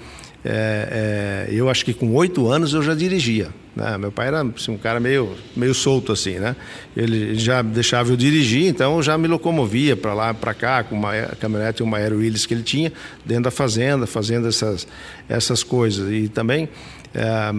[0.45, 3.49] É, é, eu acho que com oito anos eu já dirigia.
[3.75, 3.97] Né?
[3.99, 6.57] Meu pai era assim, um cara meio, meio solto assim, né?
[6.97, 10.97] Ele já deixava eu dirigir, então eu já me locomovia para lá, para cá com
[10.97, 12.93] uma caminhonete, uma Aero Willis que ele tinha
[13.25, 14.87] dentro da fazenda, fazendo essas,
[15.29, 16.69] essas coisas e também
[17.15, 17.51] é,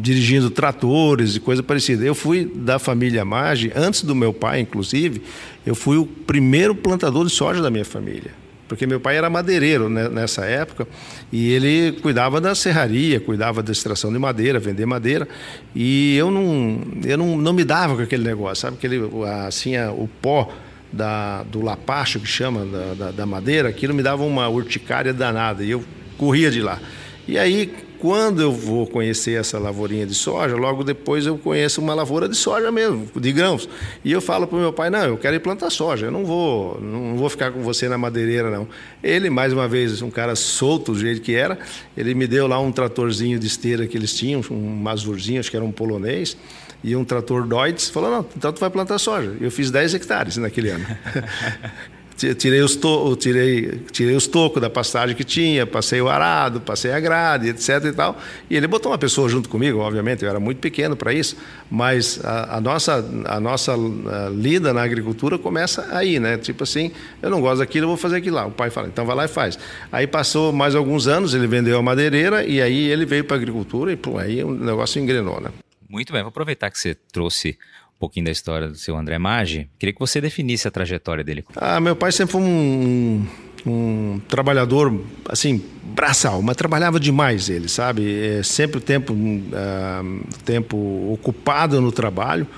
[0.00, 2.04] dirigindo tratores e coisa parecida.
[2.04, 5.22] Eu fui da família Maggi, antes do meu pai, inclusive,
[5.64, 9.88] eu fui o primeiro plantador de soja da minha família porque meu pai era madeireiro
[9.88, 10.86] né, nessa época
[11.30, 15.28] e ele cuidava da serraria, cuidava da extração de madeira, vender madeira
[15.74, 18.76] e eu não, eu não, não me dava com aquele negócio, sabe?
[18.76, 19.02] Aquele,
[19.46, 20.52] assim, o pó
[20.92, 25.64] da, do lapacho, que chama, da, da, da madeira, aquilo me dava uma urticária danada
[25.64, 25.82] e eu
[26.18, 26.78] corria de lá.
[27.26, 27.72] E aí,
[28.02, 32.34] quando eu vou conhecer essa lavourinha de soja, logo depois eu conheço uma lavoura de
[32.34, 33.68] soja mesmo, de grãos.
[34.04, 36.24] E eu falo para o meu pai, não, eu quero ir plantar soja, eu não
[36.24, 38.66] vou, não vou ficar com você na madeireira, não.
[39.04, 41.56] Ele, mais uma vez, um cara solto do jeito que era,
[41.96, 45.56] ele me deu lá um tratorzinho de esteira que eles tinham, um mazurzinho, acho que
[45.56, 46.36] era um polonês,
[46.82, 49.36] e um trator Deutz, falou, não, então tu vai plantar soja.
[49.40, 50.84] Eu fiz 10 hectares naquele ano.
[52.16, 56.92] tirei os, to, tirei, tirei os tocos da pastagem que tinha, passei o arado, passei
[56.92, 58.18] a grade, etc e tal.
[58.48, 61.36] E ele botou uma pessoa junto comigo, obviamente, eu era muito pequeno para isso,
[61.70, 63.74] mas a, a, nossa, a nossa
[64.32, 66.36] lida na agricultura começa aí, né?
[66.36, 68.46] Tipo assim, eu não gosto daquilo, eu vou fazer aquilo lá.
[68.46, 69.58] O pai fala, então vai lá e faz.
[69.90, 73.38] Aí passou mais alguns anos, ele vendeu a madeireira e aí ele veio para a
[73.38, 75.50] agricultura e pô, aí o negócio engrenou, né?
[75.88, 77.58] Muito bem, vou aproveitar que você trouxe
[78.02, 81.44] pouquinho da história do seu André Maggi, queria que você definisse a trajetória dele.
[81.54, 83.24] Ah, meu pai sempre foi um,
[83.64, 84.92] um trabalhador,
[85.28, 88.38] assim, braçal, mas trabalhava demais ele, sabe?
[88.38, 92.48] É, sempre o tempo, uh, tempo ocupado no trabalho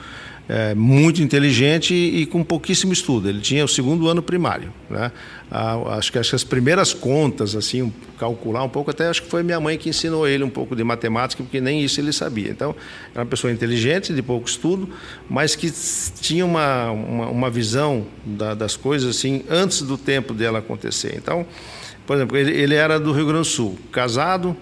[0.49, 3.29] é, muito inteligente e com pouquíssimo estudo.
[3.29, 4.73] Ele tinha o segundo ano primário.
[4.91, 5.11] Né?
[5.57, 9.61] Ah, acho que as primeiras contas, assim, calcular um pouco, até acho que foi minha
[9.61, 12.51] mãe que ensinou ele um pouco de matemática, porque nem isso ele sabia.
[12.51, 12.75] Então,
[13.13, 14.89] era uma pessoa inteligente, de pouco estudo,
[15.31, 15.73] mas que
[16.21, 21.15] tinha uma, uma, uma visão da, das coisas assim antes do tempo dela acontecer.
[21.17, 21.47] Então,
[22.05, 24.57] por exemplo, ele, ele era do Rio Grande do Sul, casado,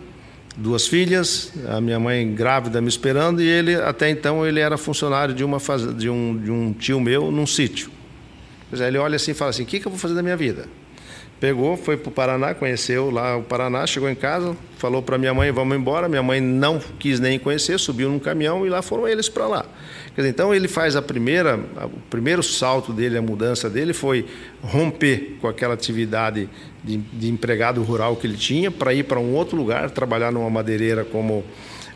[0.55, 5.35] duas filhas, a minha mãe grávida me esperando e ele até então ele era funcionário
[5.35, 5.97] de uma faz...
[5.97, 7.91] de, um, de um tio meu num sítio.
[8.69, 10.23] Pois é, ele olha assim e fala assim: "O que, que eu vou fazer da
[10.23, 10.67] minha vida?"
[11.43, 15.35] Pegou, foi para o Paraná, conheceu lá o Paraná, chegou em casa, falou para minha
[15.35, 16.09] mãe: "Vamos embora".
[16.09, 19.67] Minha mãe não quis nem conhecer, subiu num caminhão e lá foram eles para lá.
[20.17, 24.25] Dizer, então ele faz a primeira, o primeiro salto dele, a mudança dele foi
[24.63, 26.49] romper com aquela atividade
[26.85, 30.49] de, de empregado rural que ele tinha para ir para um outro lugar, trabalhar numa
[30.49, 31.43] madeireira como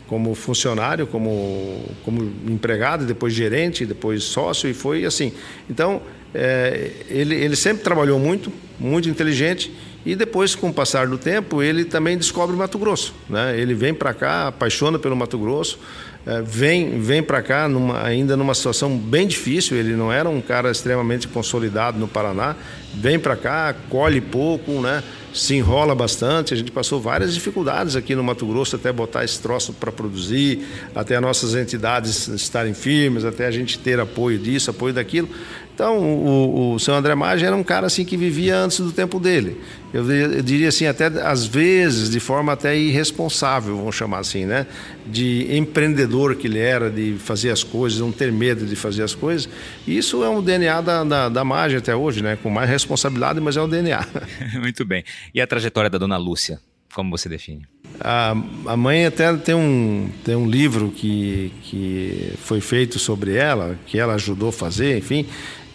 [0.07, 5.33] como funcionário, como, como empregado, depois gerente, depois sócio, e foi assim.
[5.69, 6.01] Então,
[6.33, 9.71] é, ele, ele sempre trabalhou muito, muito inteligente,
[10.05, 13.13] e depois, com o passar do tempo, ele também descobre Mato Grosso.
[13.29, 13.59] Né?
[13.59, 15.77] Ele vem para cá, apaixona pelo Mato Grosso,
[16.25, 19.75] é, vem, vem para cá numa, ainda numa situação bem difícil.
[19.75, 22.55] Ele não era um cara extremamente consolidado no Paraná.
[22.93, 25.03] Vem para cá, colhe pouco, né?
[25.33, 26.53] se enrola bastante.
[26.53, 30.65] A gente passou várias dificuldades aqui no Mato Grosso até botar esse troço para produzir,
[30.95, 35.29] até as nossas entidades estarem firmes, até a gente ter apoio disso, apoio daquilo.
[35.77, 39.19] Então, o, o seu André Maggi era um cara assim que vivia antes do tempo
[39.19, 39.61] dele.
[39.93, 44.65] Eu, eu, diria assim, até às vezes de forma até irresponsável, vamos chamar assim, né?
[45.05, 49.13] De empreendedor que ele era, de fazer as coisas, não ter medo de fazer as
[49.13, 49.47] coisas.
[49.85, 52.39] E isso é um DNA da, da, da Maggi até hoje, né?
[52.41, 54.03] Com mais responsabilidade, mas é o DNA.
[54.59, 55.03] Muito bem.
[55.31, 56.59] E a trajetória da dona Lúcia?
[56.91, 57.67] Como você define?
[57.99, 58.31] A,
[58.65, 63.99] a mãe até tem um, tem um livro que, que foi feito sobre ela, que
[63.99, 65.27] ela ajudou a fazer, enfim,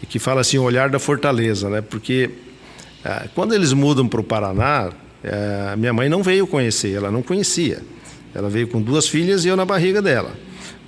[0.06, 1.80] que fala assim, o olhar da fortaleza, né?
[1.80, 2.30] Porque
[3.04, 4.90] ah, quando eles mudam para o Paraná,
[5.22, 7.80] eh, minha mãe não veio conhecer, ela não conhecia.
[8.34, 10.32] Ela veio com duas filhas e eu na barriga dela.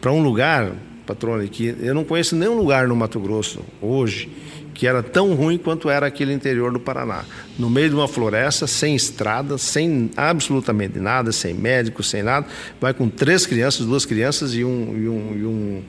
[0.00, 0.72] Para um lugar,
[1.06, 4.30] patrona, que eu não conheço nenhum lugar no Mato Grosso hoje
[4.74, 7.24] que era tão ruim quanto era aquele interior do Paraná.
[7.58, 12.46] No meio de uma floresta, sem estrada, sem absolutamente nada, sem médico, sem nada.
[12.80, 15.82] Vai com três crianças, duas crianças e um, e um, e um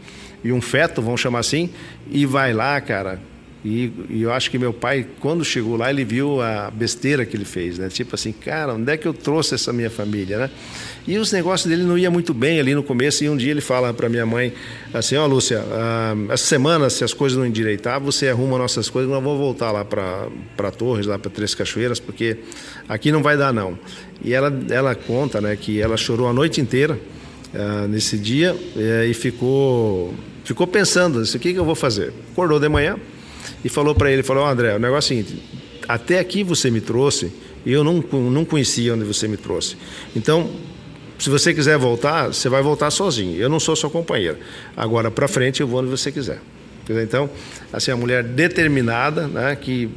[0.45, 1.71] e um feto, vamos chamar assim,
[2.09, 3.19] e vai lá, cara.
[3.65, 7.35] E, e, eu acho que meu pai, quando chegou lá, ele viu a besteira que
[7.35, 7.89] ele fez, né?
[7.89, 10.51] Tipo assim, cara, onde é que eu trouxe essa minha família, né?
[11.07, 13.23] E os negócios dele não ia muito bem ali no começo.
[13.23, 14.53] E um dia ele fala para minha mãe
[14.93, 18.87] assim: Ó, oh, Lúcia, uh, essa semana, se as coisas não endireitar, você arruma nossas
[18.87, 22.37] coisas, nós vamos voltar lá para Torres, lá para Três Cachoeiras, porque
[22.87, 23.79] aqui não vai dar, não.
[24.23, 26.99] E ela, ela conta, né, que ela chorou a noite inteira
[27.51, 30.13] uh, nesse dia uh, e ficou
[30.45, 32.13] ficou pensando, isso aqui que eu vou fazer.
[32.31, 32.97] Acordou de manhã
[33.63, 35.43] e falou para ele, falou, oh, André, o negócio é o seguinte,
[35.87, 37.31] até aqui você me trouxe
[37.65, 37.95] e eu não,
[38.29, 39.75] não conhecia onde você me trouxe.
[40.15, 40.49] Então,
[41.17, 43.39] se você quiser voltar, você vai voltar sozinho.
[43.39, 44.37] Eu não sou sua companheira.
[44.75, 46.39] Agora, para frente, eu vou onde você quiser.
[46.87, 47.27] Então,
[47.73, 49.89] assim, a mulher determinada, né, que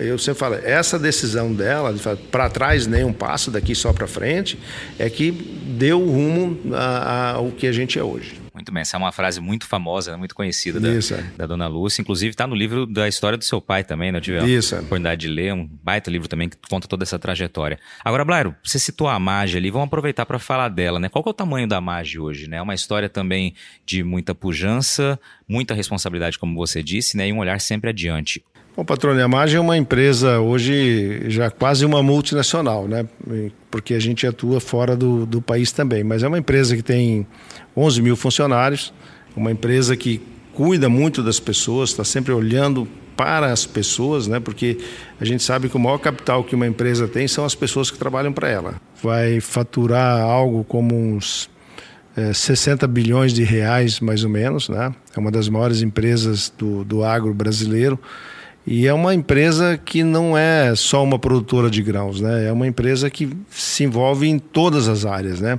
[0.00, 4.08] eu sempre falo, essa decisão dela, de para trás nem um passo, daqui só para
[4.08, 4.58] frente,
[4.98, 6.58] é que deu rumo
[7.34, 8.43] ao que a gente é hoje.
[8.54, 11.22] Muito bem, essa é uma frase muito famosa, né, muito conhecida da, Isso, é.
[11.36, 12.00] da Dona Lúcia.
[12.00, 14.18] Inclusive está no livro da história do seu pai também, né?
[14.18, 14.80] Eu tive Isso, a é.
[14.80, 17.80] oportunidade de ler, um baita livro também que conta toda essa trajetória.
[18.04, 21.08] Agora, Blairo, você citou a Mage ali, vamos aproveitar para falar dela, né?
[21.08, 22.58] Qual é o tamanho da Mage hoje, né?
[22.58, 27.26] É uma história também de muita pujança, muita responsabilidade, como você disse, né?
[27.26, 28.44] E um olhar sempre adiante.
[28.76, 33.06] Bom, Patrone, a Margem é uma empresa hoje já quase uma multinacional, né?
[33.70, 36.02] Porque a gente atua fora do, do país também.
[36.02, 37.24] Mas é uma empresa que tem
[37.76, 38.92] 11 mil funcionários,
[39.36, 40.20] uma empresa que
[40.52, 44.40] cuida muito das pessoas, está sempre olhando para as pessoas, né?
[44.40, 44.78] Porque
[45.20, 47.98] a gente sabe que o maior capital que uma empresa tem são as pessoas que
[47.98, 48.74] trabalham para ela.
[49.00, 51.48] Vai faturar algo como uns
[52.16, 54.92] é, 60 bilhões de reais, mais ou menos, né?
[55.16, 58.00] É uma das maiores empresas do, do agro brasileiro.
[58.66, 62.46] E é uma empresa que não é só uma produtora de grãos, né?
[62.46, 65.58] É uma empresa que se envolve em todas as áreas, né?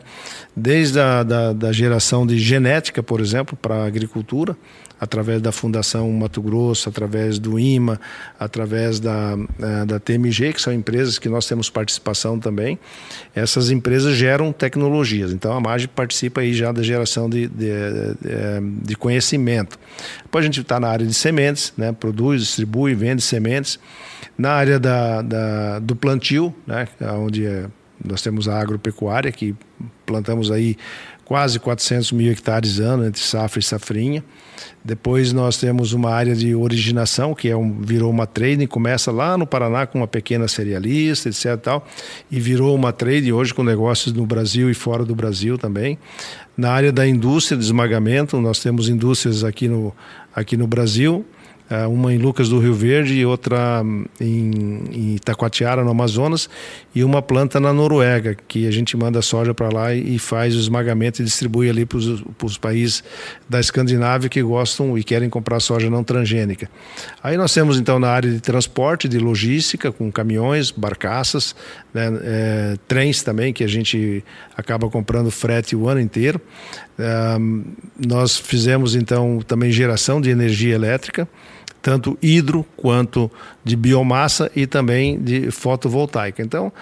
[0.56, 4.56] Desde a da, da geração de genética, por exemplo, para a agricultura,
[5.00, 8.00] através da Fundação Mato Grosso, através do IMA,
[8.40, 12.80] através da, eh, da TMG, que são empresas que nós temos participação também.
[13.36, 15.32] Essas empresas geram tecnologias.
[15.32, 17.70] Então a MAGE participa aí já da geração de, de,
[18.84, 19.78] de conhecimento.
[20.24, 21.92] Depois a gente está na área de sementes, né?
[21.92, 23.80] produz, distribui, vende sementes.
[24.38, 26.88] Na área da, da do plantio, né?
[27.20, 27.68] onde é,
[28.08, 29.56] nós temos a agropecuária, que
[30.06, 30.78] plantamos aí
[31.26, 34.24] quase 400 mil hectares ano entre safra e safrinha.
[34.84, 39.38] Depois nós temos uma área de originação, que é um, virou uma trading, começa lá
[39.38, 41.58] no Paraná com uma pequena cerealista, etc.
[41.58, 41.88] Tal,
[42.32, 45.98] e virou uma trading hoje com negócios no Brasil e fora do Brasil também.
[46.56, 49.94] Na área da indústria de esmagamento, nós temos indústrias aqui no,
[50.34, 51.26] aqui no Brasil,
[51.90, 53.84] uma em Lucas do Rio Verde e outra
[54.20, 56.48] em, em Itacoatiara, no Amazonas,
[56.94, 60.60] e uma planta na Noruega, que a gente manda soja para lá e faz o
[60.60, 63.04] esmagamento e distribui ali para os países
[63.50, 66.70] da Escandinávia que gostam e querem comprar soja não transgênica.
[67.24, 71.56] Aí nós temos então na área de transporte, de logística, com caminhões, barcaças,
[71.94, 74.24] né, é, trens também, que a gente
[74.56, 76.40] acaba comprando frete o ano inteiro.
[76.98, 77.38] É,
[78.08, 81.28] nós fizemos então também geração de energia elétrica
[81.86, 83.30] tanto hidro quanto
[83.64, 86.42] de biomassa e também de fotovoltaica.
[86.42, 86.74] Então,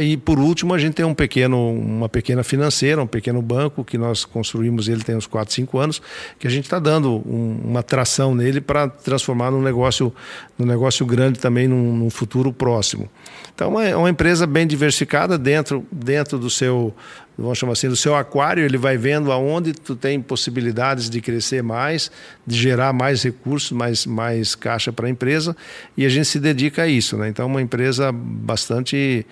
[0.00, 3.98] e por último, a gente tem um pequeno, uma pequena financeira, um pequeno banco que
[3.98, 6.02] nós construímos, ele tem uns 4, 5 anos,
[6.38, 10.12] que a gente está dando um, uma tração nele para transformar num negócio,
[10.58, 13.10] num negócio grande também num, num futuro próximo.
[13.54, 16.94] Então, é uma empresa bem diversificada dentro, dentro do seu,
[17.36, 21.62] vamos chamar assim, do seu aquário, ele vai vendo aonde tu tem possibilidades de crescer
[21.62, 22.10] mais,
[22.46, 25.56] de gerar mais recursos, mais, mais caixa para a empresa,
[25.96, 27.16] e a gente se dedica a isso.
[27.16, 27.28] Né?
[27.28, 29.26] Então, é uma empresa bastante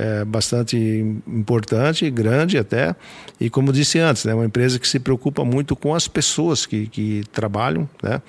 [0.00, 0.78] é, bastante
[1.26, 2.96] importante, grande até,
[3.38, 6.86] e como disse antes, né, uma empresa que se preocupa muito com as pessoas que,
[6.86, 8.22] que trabalham, né,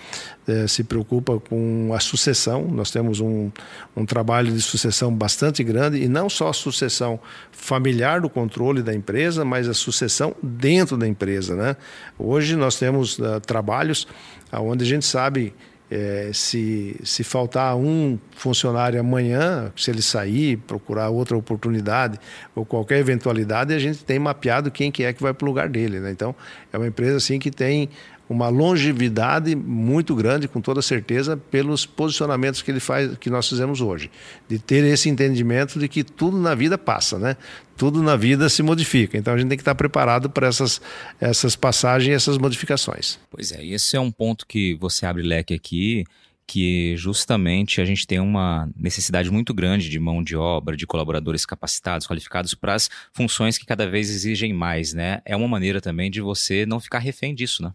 [0.45, 2.67] é, se preocupa com a sucessão.
[2.67, 3.49] Nós temos um,
[3.95, 7.17] um trabalho de sucessão bastante grande, e não só a sucessão
[7.53, 11.55] familiar do controle da empresa, mas a sucessão dentro da empresa.
[11.55, 11.77] Né?
[12.19, 14.05] Hoje nós temos uh, trabalhos
[14.51, 15.53] onde a gente sabe
[15.91, 22.17] é, se, se faltar um funcionário amanhã, se ele sair, procurar outra oportunidade
[22.55, 25.67] ou qualquer eventualidade, a gente tem mapeado quem que é que vai para o lugar
[25.67, 25.99] dele.
[25.99, 26.11] Né?
[26.11, 26.33] Então,
[26.71, 27.89] é uma empresa assim que tem
[28.31, 33.81] uma longevidade muito grande, com toda certeza, pelos posicionamentos que ele faz, que nós fizemos
[33.81, 34.09] hoje,
[34.47, 37.35] de ter esse entendimento de que tudo na vida passa, né?
[37.75, 39.17] Tudo na vida se modifica.
[39.17, 40.79] Então a gente tem que estar preparado para essas,
[41.19, 43.19] essas passagens, essas modificações.
[43.29, 46.05] Pois é, esse é um ponto que você abre leque aqui
[46.51, 51.45] que justamente a gente tem uma necessidade muito grande de mão de obra, de colaboradores
[51.45, 55.21] capacitados, qualificados para as funções que cada vez exigem mais, né?
[55.23, 57.71] É uma maneira também de você não ficar refém disso, né?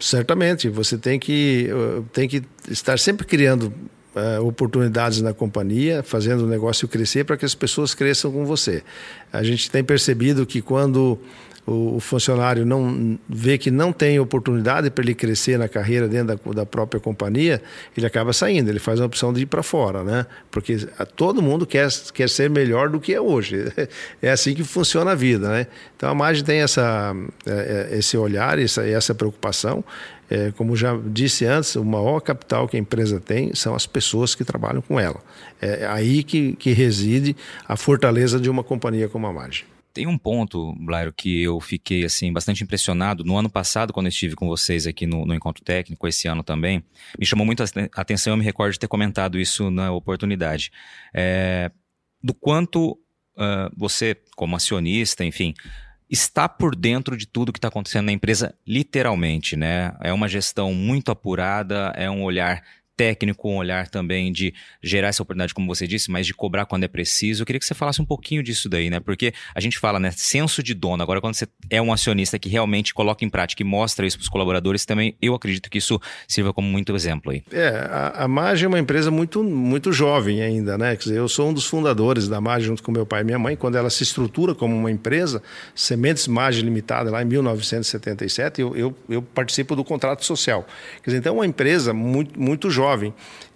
[0.00, 3.72] Certamente, você tem que, eh, tem que estar sempre criando
[4.14, 8.82] uh, oportunidades na companhia, fazendo o negócio crescer para que as pessoas cresçam com você.
[9.30, 11.18] A gente tem percebido que quando
[11.70, 16.36] o, o funcionário não vê que não tem oportunidade para ele crescer na carreira dentro
[16.36, 17.62] da, da, própria companhia,
[17.96, 20.26] ele acaba saindo, ele faz a opção de ir para fora, né?
[20.50, 23.64] Porque a, todo mundo quer, quer ser melhor do que é hoje.
[24.22, 25.66] É assim que funciona a vida, né?
[25.96, 27.14] Então a Magem tem essa,
[27.46, 29.84] é, é, esse olhar, essa, essa preocupação.
[30.28, 34.34] É, como já disse antes, o maior capital que a empresa tem são as pessoas
[34.34, 35.20] que trabalham com ela.
[35.60, 39.64] É aí que, que reside a fortaleza de uma companhia como a Magem.
[39.92, 43.24] Tem um ponto, Blairo, que eu fiquei assim bastante impressionado.
[43.24, 46.42] No ano passado, quando eu estive com vocês aqui no, no Encontro Técnico, esse ano
[46.42, 46.84] também,
[47.18, 47.66] me chamou muito a
[48.00, 50.70] atenção, eu me recordo de ter comentado isso na oportunidade.
[51.12, 51.70] É,
[52.22, 55.54] do quanto uh, você, como acionista, enfim,
[56.10, 59.94] está por dentro de tudo que está acontecendo na empresa, literalmente, né?
[60.00, 62.62] É uma gestão muito apurada, é um olhar
[63.00, 66.84] técnico, um olhar também de gerar essa oportunidade, como você disse, mas de cobrar quando
[66.84, 67.40] é preciso.
[67.40, 69.00] Eu queria que você falasse um pouquinho disso daí, né?
[69.00, 71.02] Porque a gente fala, né, senso de dono.
[71.02, 74.24] Agora, quando você é um acionista que realmente coloca em prática e mostra isso para
[74.24, 75.98] os colaboradores, também eu acredito que isso
[76.28, 77.42] sirva como muito exemplo aí.
[77.50, 80.94] É, a, a Mage é uma empresa muito, muito jovem ainda, né?
[80.94, 83.38] Quer dizer, eu sou um dos fundadores da Mage junto com meu pai e minha
[83.38, 83.56] mãe.
[83.56, 85.42] Quando ela se estrutura como uma empresa,
[85.74, 90.66] Sementes Mage Limitada, lá em 1977, eu, eu, eu participo do contrato social.
[91.02, 92.89] Quer dizer, então, é uma empresa muito, muito jovem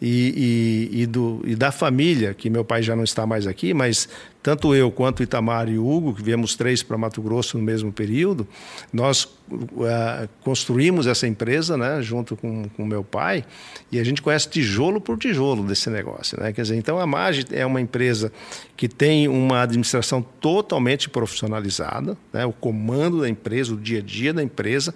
[0.00, 3.72] e, e, e, do, e da família, que meu pai já não está mais aqui,
[3.72, 4.08] mas
[4.44, 8.46] tanto eu quanto Itamar e Hugo, que viemos três para Mato Grosso no mesmo período,
[8.92, 13.42] nós uh, construímos essa empresa né, junto com o meu pai
[13.90, 16.38] e a gente conhece tijolo por tijolo desse negócio.
[16.38, 16.52] Né?
[16.52, 18.30] Quer dizer, então a MAGE é uma empresa
[18.76, 22.44] que tem uma administração totalmente profissionalizada, né?
[22.44, 24.94] o comando da empresa, o dia a dia da empresa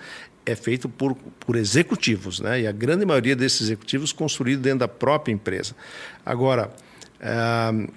[0.49, 2.63] é feito por, por executivos, né?
[2.63, 5.75] e a grande maioria desses executivos construído dentro da própria empresa.
[6.25, 6.71] Agora,
[7.21, 7.93] uh,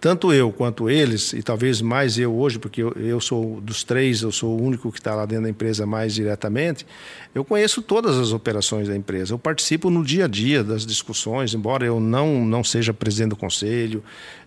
[0.00, 4.22] tanto eu quanto eles, e talvez mais eu hoje, porque eu, eu sou dos três,
[4.22, 6.86] eu sou o único que está lá dentro da empresa mais diretamente,
[7.34, 9.34] eu conheço todas as operações da empresa.
[9.34, 13.36] Eu participo no dia a dia das discussões, embora eu não, não seja presidente do
[13.36, 14.02] conselho,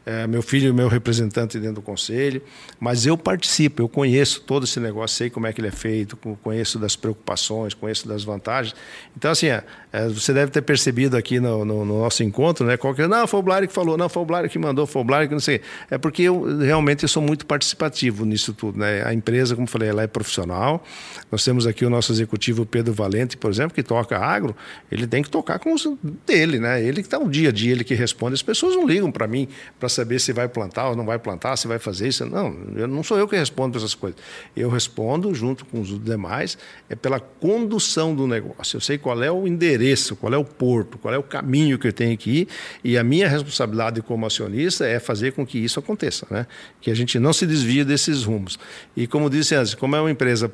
[0.05, 2.41] é, meu filho é meu representante dentro do conselho,
[2.79, 6.17] mas eu participo, eu conheço todo esse negócio, sei como é que ele é feito,
[6.41, 8.75] conheço das preocupações, conheço das vantagens.
[9.15, 9.47] Então, assim,
[9.93, 12.75] é, é, você deve ter percebido aqui no, no, no nosso encontro, né?
[12.77, 15.05] Qualquer, não, foi o Blair que falou, não, foi o Blair que mandou, foi o
[15.05, 15.61] Blair que não sei.
[15.89, 19.03] É porque eu realmente eu sou muito participativo nisso tudo, né?
[19.05, 20.83] A empresa, como falei, ela é profissional.
[21.31, 24.55] Nós temos aqui o nosso executivo Pedro Valente, por exemplo, que toca agro,
[24.91, 25.87] ele tem que tocar com os
[26.25, 26.83] dele, né?
[26.83, 28.33] Ele que está o dia a dia, ele que responde.
[28.33, 29.47] As pessoas não ligam para mim
[29.79, 32.25] para saber se vai plantar ou não vai plantar, se vai fazer isso.
[32.25, 34.19] Não, eu não sou eu que respondo essas coisas.
[34.55, 36.57] Eu respondo junto com os demais
[36.89, 38.77] é pela condução do negócio.
[38.77, 39.82] Eu sei qual é o endereço,
[40.15, 42.47] qual é o porto, qual é o caminho que eu tenho que ir
[42.83, 46.47] e a minha responsabilidade como acionista é fazer com que isso aconteça, né?
[46.81, 48.57] Que a gente não se desvie desses rumos.
[48.95, 50.49] E como disse antes, como é uma empresa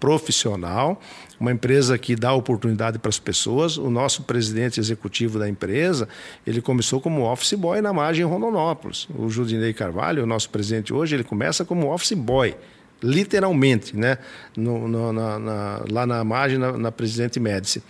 [0.00, 1.00] profissional,
[1.42, 3.76] uma empresa que dá oportunidade para as pessoas.
[3.76, 6.08] O nosso presidente executivo da empresa,
[6.46, 9.08] ele começou como office boy na margem Rondonópolis.
[9.18, 12.54] O Judinei Carvalho, o nosso presidente hoje, ele começa como office boy
[13.02, 14.18] literalmente, né?
[14.56, 17.82] No, no, na, na, lá na margem, na, na, Presidente Médici.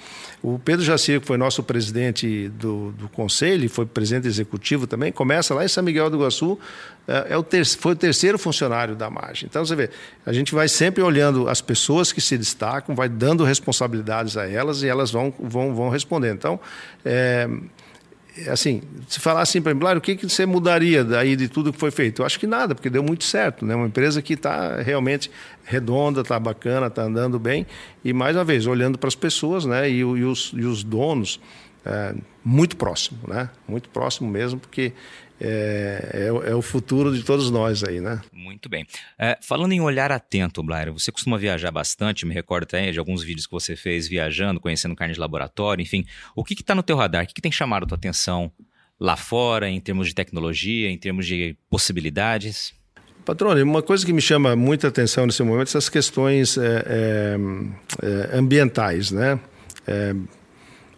[0.42, 5.54] O Pedro Jacir, que foi nosso presidente do, do conselho, foi presidente executivo também, começa
[5.54, 6.58] lá em São Miguel do Iguaçu,
[7.06, 9.48] é, é o ter, foi o terceiro funcionário da margem.
[9.48, 9.90] Então, você vê,
[10.24, 14.82] a gente vai sempre olhando as pessoas que se destacam, vai dando responsabilidades a elas
[14.82, 16.36] e elas vão, vão, vão respondendo.
[16.36, 16.60] Então,
[17.04, 17.48] é,
[18.48, 21.78] assim, se falar assim para mim, o que, que você mudaria daí de tudo que
[21.78, 22.22] foi feito?
[22.22, 23.74] Eu acho que nada, porque deu muito certo, né?
[23.74, 25.30] Uma empresa que está realmente
[25.64, 27.66] redonda, está bacana, está andando bem
[28.04, 29.88] e mais uma vez olhando para as pessoas, né?
[29.90, 31.40] E, e, os, e os donos
[31.84, 32.14] é,
[32.44, 33.50] muito próximo, né?
[33.68, 34.92] Muito próximo mesmo, porque
[35.44, 38.20] é, é, é, o futuro de todos nós aí, né?
[38.32, 38.86] Muito bem.
[39.18, 43.24] É, falando em olhar atento, Blair, você costuma viajar bastante, me recordo até de alguns
[43.24, 46.06] vídeos que você fez viajando, conhecendo carne de laboratório, enfim.
[46.36, 47.24] O que está no teu radar?
[47.24, 48.52] O que, que tem chamado a tua atenção
[49.00, 52.72] lá fora, em termos de tecnologia, em termos de possibilidades?
[53.24, 57.36] Patrônio, uma coisa que me chama muita atenção nesse momento são essas questões é, é,
[58.00, 59.40] é, ambientais, né?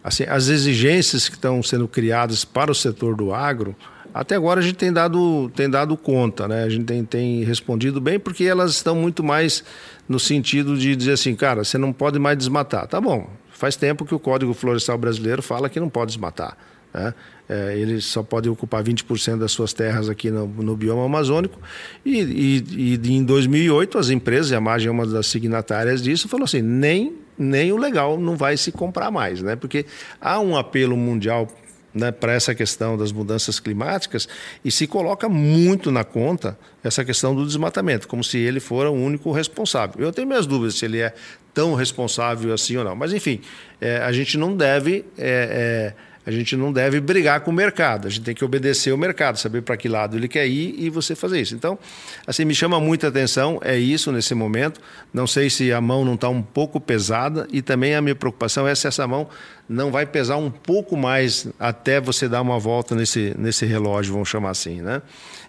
[0.02, 3.74] Assim, as exigências que estão sendo criadas para o setor do agro,
[4.14, 6.62] até agora a gente tem dado, tem dado conta, né?
[6.62, 9.64] A gente tem, tem respondido bem porque elas estão muito mais
[10.08, 12.86] no sentido de dizer assim, cara, você não pode mais desmatar.
[12.86, 16.56] Tá bom, faz tempo que o Código Florestal Brasileiro fala que não pode desmatar.
[16.94, 17.12] Né?
[17.48, 21.58] É, ele só pode ocupar 20% das suas terras aqui no, no bioma amazônico.
[22.04, 26.28] E, e, e, em 2008, as empresas, e a Margem é uma das signatárias disso,
[26.28, 29.56] falou assim: nem, nem o legal não vai se comprar mais, né?
[29.56, 29.84] porque
[30.20, 31.48] há um apelo mundial
[31.94, 34.28] né, para essa questão das mudanças climáticas
[34.64, 38.92] e se coloca muito na conta essa questão do desmatamento, como se ele for o
[38.92, 40.04] único responsável.
[40.04, 41.14] Eu tenho minhas dúvidas se ele é
[41.54, 43.40] tão responsável assim ou não, mas enfim,
[43.80, 45.04] é, a gente não deve.
[45.16, 48.92] É, é, a gente não deve brigar com o mercado, a gente tem que obedecer
[48.92, 51.54] o mercado, saber para que lado ele quer ir e você fazer isso.
[51.54, 51.78] Então,
[52.26, 54.80] assim, me chama muita atenção, é isso nesse momento.
[55.12, 58.66] Não sei se a mão não está um pouco pesada e também a minha preocupação
[58.66, 59.28] é se essa mão
[59.68, 64.28] não vai pesar um pouco mais até você dar uma volta nesse, nesse relógio, vamos
[64.28, 65.02] chamar assim, né?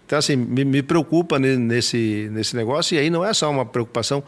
[0.05, 4.23] Então, assim, me, me preocupa nesse, nesse negócio e aí não é só uma preocupação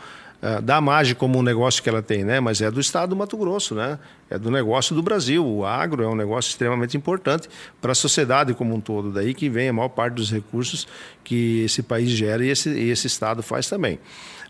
[0.64, 2.40] da MAGE como um negócio que ela tem, né?
[2.40, 3.98] Mas é do estado do Mato Grosso, né?
[4.30, 5.46] É do negócio do Brasil.
[5.46, 7.50] O agro é um negócio extremamente importante
[7.82, 9.12] para a sociedade como um todo.
[9.12, 10.88] Daí que vem a maior parte dos recursos
[11.24, 14.00] que esse país gera e esse, e esse estado faz também.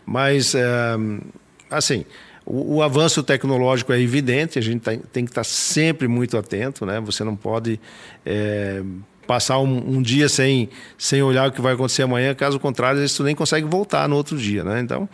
[0.04, 1.22] Mas, uh,
[1.70, 2.04] assim,
[2.44, 6.36] o, o, avanço tecnológico é evidente, a gente tá, tem que estar tá sempre muito
[6.38, 6.98] atento, né?
[7.00, 7.78] Você não pode
[8.24, 8.82] é,
[9.26, 13.22] passar um, um, dia sem, sem olhar o que vai acontecer amanhã, caso contrário, você
[13.22, 14.80] nem consegue voltar no outro dia, né?
[14.80, 15.06] Então,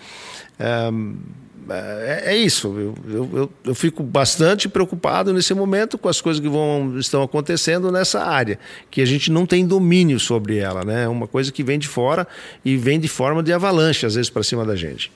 [0.59, 2.69] é, é, isso.
[2.69, 7.91] Eu, eu, eu, fico bastante preocupado nesse momento com as coisas que vão, estão acontecendo
[7.91, 8.59] nessa área,
[8.91, 11.05] que a gente não tem domínio sobre ela, né?
[11.05, 12.27] É uma coisa que vem de fora
[12.65, 15.11] e vem de forma de avalanche, às vezes, para cima da gente.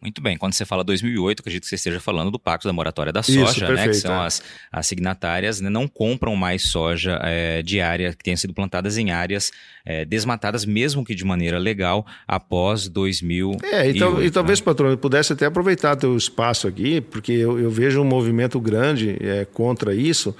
[0.00, 0.38] Muito bem.
[0.38, 3.42] Quando você fala 2008, acredito que você esteja falando do Pacto da Moratória da Soja,
[3.42, 3.88] Isso, perfeito, né?
[3.88, 4.26] Que são é.
[4.26, 4.42] as,
[4.72, 5.68] as signatárias, né?
[5.68, 9.50] não compram mais soja é, de área que tenha sido plantadas em áreas
[9.84, 13.64] é, desmatadas, mesmo que de maneira legal, após 2008.
[13.64, 14.64] É, então, e talvez, né?
[14.64, 19.16] patrão, eu pudesse até aproveitar teu espaço aqui, porque eu, eu vejo um movimento grande
[19.20, 20.34] é, contra isso.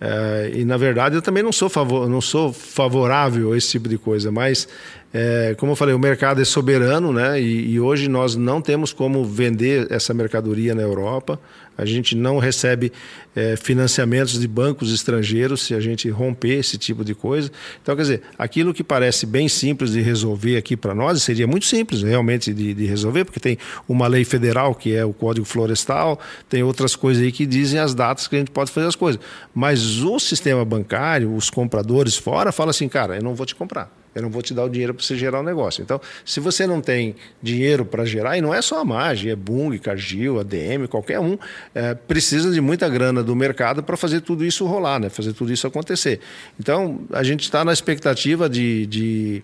[0.00, 3.86] É, e na verdade eu também não sou, favor, não sou favorável a esse tipo
[3.86, 4.66] de coisa, mas
[5.12, 7.40] é, como eu falei, o mercado é soberano, né?
[7.40, 11.38] E, e, hoje nós não temos como vender essa mercadoria na Europa.
[11.76, 12.92] A gente não recebe
[13.34, 17.50] é, financiamentos de bancos estrangeiros se a gente romper esse tipo de coisa.
[17.82, 21.66] Então, quer dizer, aquilo que parece bem simples de resolver aqui para nós seria muito
[21.66, 23.58] simples realmente de, de, resolver, porque tem
[23.88, 26.18] uma lei federal que é o Código Florestal,
[26.48, 29.20] tem outras coisas aí que dizem as datas que a gente pode fazer as coisas.
[29.54, 34.00] Mas o sistema bancário, os compradores fora, falam assim, cara, eu não vou te comprar.
[34.14, 35.82] Eu não vou te dar o dinheiro para você gerar o um negócio.
[35.82, 39.36] Então, se você não tem dinheiro para gerar, e não é só a Mage, é
[39.36, 41.38] Bung, Cargill, ADM, qualquer um,
[41.74, 45.08] é, precisa de muita grana do mercado para fazer tudo isso rolar, né?
[45.08, 46.20] fazer tudo isso acontecer.
[46.58, 49.42] Então, a gente está na expectativa de, de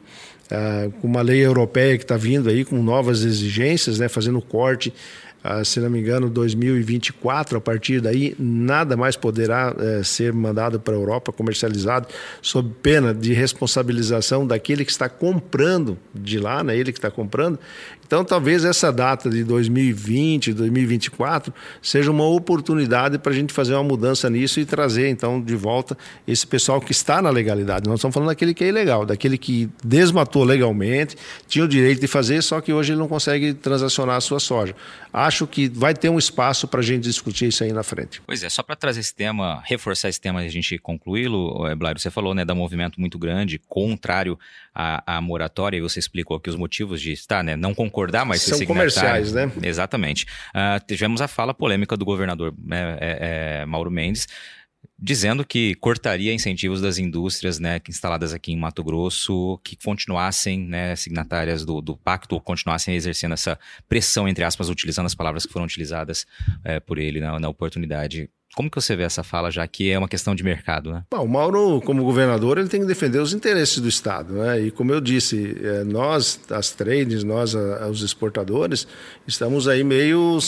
[0.51, 4.09] uh, uma lei europeia que está vindo aí, com novas exigências, né?
[4.09, 4.93] fazendo corte
[5.49, 10.80] ah, se não me engano, 2024, a partir daí, nada mais poderá é, ser mandado
[10.80, 12.09] para a Europa, comercializado,
[12.42, 16.76] sob pena de responsabilização daquele que está comprando de lá, né?
[16.76, 17.61] ele que está comprando.
[18.07, 23.82] Então, talvez essa data de 2020, 2024, seja uma oportunidade para a gente fazer uma
[23.82, 27.88] mudança nisso e trazer, então, de volta esse pessoal que está na legalidade.
[27.88, 31.16] Nós estamos falando daquele que é ilegal, daquele que desmatou legalmente,
[31.49, 34.74] tinha o direito de fazer, só que hoje ele não consegue transacionar a sua soja.
[35.12, 38.22] Acho que vai ter um espaço para a gente discutir isso aí na frente.
[38.24, 41.99] Pois é, só para trazer esse tema, reforçar esse tema e a gente concluí-lo, Blairo,
[41.99, 44.39] você falou né, da movimento muito grande, contrário
[44.72, 48.24] à, à moratória, e você explicou aqui os motivos de estar, né, não concordar concordar,
[48.26, 49.51] mas São comerciais, né?
[49.62, 50.26] Exatamente.
[50.51, 54.28] Uh, tivemos a fala polêmica do governador né, é, é, Mauro Mendes,
[54.99, 60.97] dizendo que cortaria incentivos das indústrias né, instaladas aqui em Mato Grosso, que continuassem né,
[60.97, 65.53] signatárias do, do pacto, ou continuassem exercendo essa pressão, entre aspas, utilizando as palavras que
[65.53, 66.26] foram utilizadas
[66.64, 68.30] é, por ele na, na oportunidade.
[68.55, 71.05] Como que você vê essa fala, já que é uma questão de mercado, né?
[71.11, 74.61] Bom, o Mauro, como governador, ele tem que defender os interesses do Estado, né?
[74.62, 78.86] E como eu disse, é, nós, as trades, nós, os exportadores,
[79.26, 80.38] estamos aí meio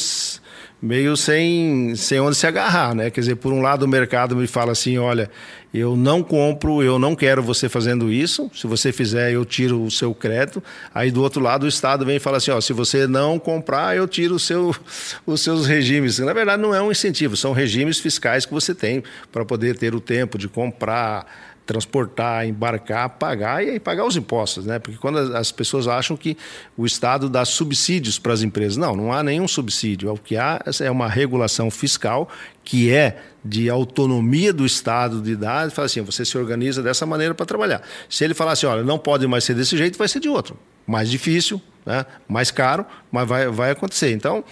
[0.81, 3.11] meio sem, sem onde se agarrar, né?
[3.11, 5.29] Quer dizer, por um lado o mercado me fala assim, olha,
[5.75, 9.91] eu não compro, eu não quero você fazendo isso, se você fizer eu tiro o
[9.91, 10.63] seu crédito.
[10.95, 13.97] Aí do outro lado o Estado vem e fala assim, ó, se você não comprar
[13.97, 14.75] eu tiro o seu,
[15.27, 16.21] os seus regimes.
[16.21, 19.03] Na verdade não é um incentivo, são regimes fiscais que você tem
[19.33, 21.27] para poder ter o tempo de comprar,
[21.69, 24.79] transportar, embarcar, pagar e pagar os impostos, né?
[24.79, 26.35] Porque quando as pessoas acham que
[26.79, 30.11] o Estado dá subsídios para as empresas, não, não há nenhum subsídio.
[30.11, 32.27] O que há é uma regulação fiscal
[32.65, 37.35] que é de autonomia do Estado de dar, fala assim, você se organiza dessa maneira
[37.35, 37.83] para trabalhar.
[38.09, 40.57] Se ele falar assim, olha, não pode mais ser desse jeito, vai ser de outro
[40.89, 42.07] mais difícil, né?
[42.27, 44.11] mais caro, mas vai, vai acontecer.
[44.11, 44.43] Então,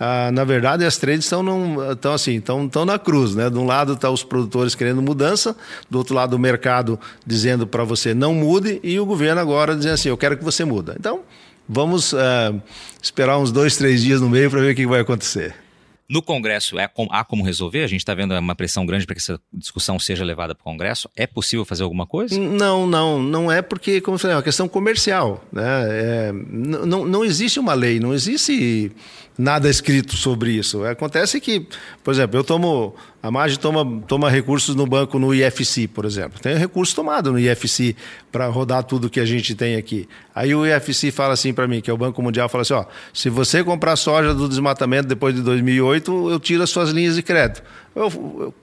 [0.00, 1.76] ah, na verdade, as trades estão, num,
[2.12, 3.34] assim, estão, estão na cruz.
[3.34, 3.50] Né?
[3.50, 5.54] De um lado estão tá os produtores querendo mudança,
[5.90, 9.94] do outro lado o mercado dizendo para você não mude e o governo agora dizendo
[9.94, 10.96] assim, eu quero que você muda.
[10.98, 11.20] Então,
[11.68, 12.54] vamos ah,
[13.02, 15.61] esperar uns dois, três dias no meio para ver o que vai acontecer.
[16.08, 17.84] No Congresso é, há como resolver?
[17.84, 20.64] A gente está vendo uma pressão grande para que essa discussão seja levada para o
[20.64, 21.08] Congresso.
[21.16, 22.38] É possível fazer alguma coisa?
[22.38, 25.42] Não, não, não é porque, como eu falei, é uma questão comercial.
[25.52, 25.62] Né?
[25.64, 28.92] É, não, não existe uma lei, não existe
[29.38, 30.84] nada escrito sobre isso.
[30.84, 31.66] Acontece que,
[32.02, 32.94] por exemplo, eu tomo.
[33.22, 36.40] A Mage toma, toma recursos no banco no IFC, por exemplo.
[36.40, 37.94] Tem recurso tomado no IFC
[38.32, 40.08] para rodar tudo que a gente tem aqui.
[40.34, 42.84] Aí o IFC fala assim para mim, que é o Banco Mundial, fala assim: ó,
[43.14, 47.22] se você comprar soja do desmatamento depois de 2008, eu tiro as suas linhas de
[47.22, 47.62] crédito.
[47.94, 48.04] Eu,
[48.40, 48.54] eu,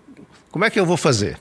[0.52, 1.38] como é que eu vou fazer?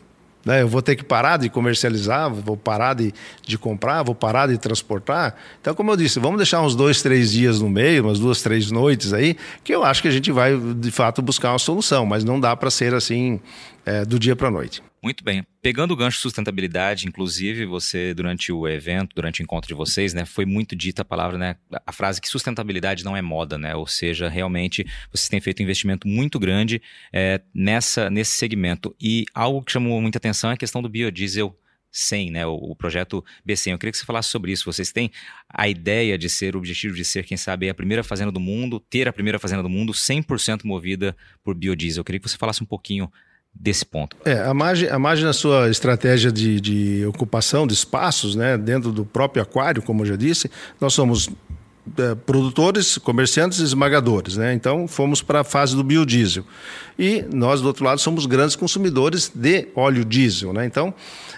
[0.48, 0.62] Né?
[0.62, 3.12] Eu vou ter que parar de comercializar, vou parar de,
[3.46, 5.36] de comprar, vou parar de transportar.
[5.60, 8.70] Então, como eu disse, vamos deixar uns dois, três dias no meio, umas duas, três
[8.70, 12.24] noites aí, que eu acho que a gente vai, de fato, buscar uma solução, mas
[12.24, 13.38] não dá para ser assim
[13.84, 14.87] é, do dia para a noite.
[15.02, 15.46] Muito bem.
[15.62, 20.24] Pegando o gancho sustentabilidade, inclusive, você, durante o evento, durante o encontro de vocês, né,
[20.24, 23.76] foi muito dita a palavra, né, a frase que sustentabilidade não é moda, né?
[23.76, 26.82] Ou seja, realmente vocês têm feito um investimento muito grande
[27.12, 28.94] é, nessa, nesse segmento.
[29.00, 31.56] E algo que chamou muita atenção é a questão do biodiesel
[31.92, 33.72] 100, né, o, o, projeto B100.
[33.72, 34.64] Eu queria que você falasse sobre isso.
[34.64, 35.10] Vocês têm
[35.48, 38.80] a ideia de ser, o objetivo de ser, quem sabe, a primeira fazenda do mundo,
[38.80, 42.00] ter a primeira fazenda do mundo 100% movida por biodiesel.
[42.00, 43.10] Eu queria que você falasse um pouquinho
[43.58, 44.16] desse ponto?
[44.24, 48.92] É, a margem, a margem na sua estratégia de, de ocupação de espaços, né, dentro
[48.92, 50.50] do próprio aquário, como eu já disse,
[50.80, 51.28] nós somos
[51.96, 54.36] é, produtores, comerciantes esmagadores.
[54.36, 54.52] Né?
[54.52, 56.44] Então, fomos para a fase do biodiesel.
[56.98, 60.52] E nós, do outro lado, somos grandes consumidores de óleo diesel.
[60.52, 60.66] Né?
[60.66, 60.92] Então,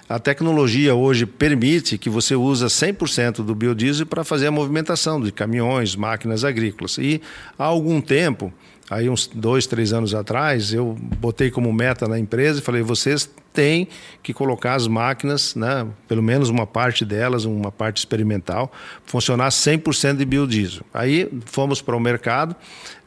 [0.09, 5.31] a tecnologia hoje permite que você use 100% do biodiesel para fazer a movimentação de
[5.31, 6.99] caminhões, máquinas agrícolas.
[6.99, 7.21] E
[7.59, 8.53] há algum tempo,
[8.91, 13.31] aí uns dois, três anos atrás, eu botei como meta na empresa e falei: vocês
[13.53, 13.87] têm
[14.23, 18.73] que colocar as máquinas, né, pelo menos uma parte delas, uma parte experimental,
[19.05, 20.83] funcionar 100% de biodiesel.
[20.93, 22.57] Aí fomos para o mercado,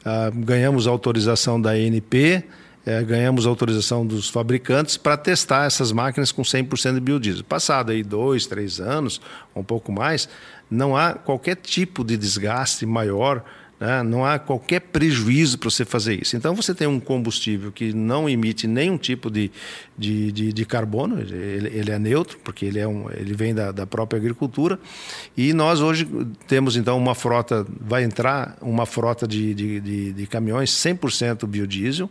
[0.00, 2.42] uh, ganhamos autorização da ANP.
[2.86, 7.42] É, ganhamos autorização dos fabricantes para testar essas máquinas com 100% de biodiesel.
[7.42, 9.22] Passado aí dois, três anos,
[9.56, 10.28] um pouco mais,
[10.70, 13.42] não há qualquer tipo de desgaste maior
[13.78, 14.02] né?
[14.02, 16.36] Não há qualquer prejuízo para você fazer isso.
[16.36, 19.50] Então, você tem um combustível que não emite nenhum tipo de,
[19.96, 23.72] de, de, de carbono, ele, ele, é neutro, porque ele, é um, ele vem da,
[23.72, 24.78] da própria agricultura.
[25.36, 26.08] E nós hoje
[26.46, 32.08] temos, então, uma frota, vai entrar uma frota de, de, de, de caminhões 100% biodiesel.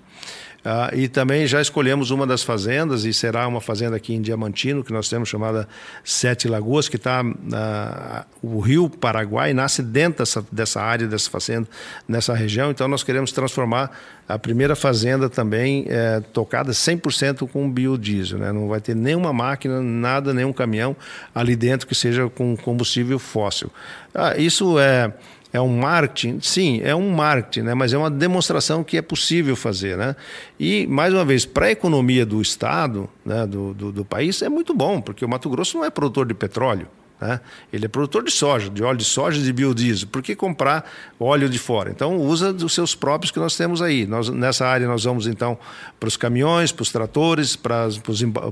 [0.65, 4.83] Ah, e também já escolhemos uma das fazendas, e será uma fazenda aqui em Diamantino,
[4.83, 5.67] que nós temos chamada
[6.03, 7.23] Sete Lagoas, que está.
[7.53, 11.67] Ah, o rio Paraguai nasce dentro dessa, dessa área, dessa fazenda,
[12.07, 13.91] nessa região, então nós queremos transformar
[14.27, 18.39] a primeira fazenda também é, tocada 100% com biodiesel.
[18.39, 18.51] Né?
[18.51, 20.95] Não vai ter nenhuma máquina, nada, nenhum caminhão
[21.35, 23.69] ali dentro que seja com combustível fóssil.
[24.13, 25.11] Ah, isso é
[25.53, 26.39] é um marketing?
[26.41, 27.73] Sim, é um marketing, né?
[27.75, 29.95] mas é uma demonstração que é possível fazer.
[29.95, 30.15] Né?
[30.59, 34.49] E, mais uma vez, para a economia do Estado, né, do, do, do país, é
[34.49, 36.87] muito bom, porque o Mato Grosso não é produtor de petróleo.
[37.21, 37.39] Né?
[37.71, 40.07] Ele é produtor de soja, de óleo de soja e de biodiesel.
[40.07, 40.89] Por que comprar
[41.19, 41.91] óleo de fora?
[41.91, 44.07] Então, usa dos seus próprios que nós temos aí.
[44.07, 45.55] Nós, nessa área, nós vamos, então,
[45.99, 47.87] para os caminhões, para os tratores, para,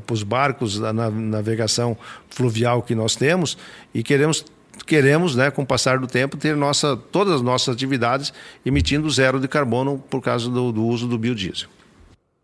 [0.09, 1.97] os barcos da navegação
[2.29, 3.57] fluvial que nós temos
[3.91, 4.45] e queremos
[4.91, 8.33] queremos, né, com o passar do tempo, ter nossa, todas as nossas atividades
[8.65, 11.69] emitindo zero de carbono por causa do, do uso do biodiesel.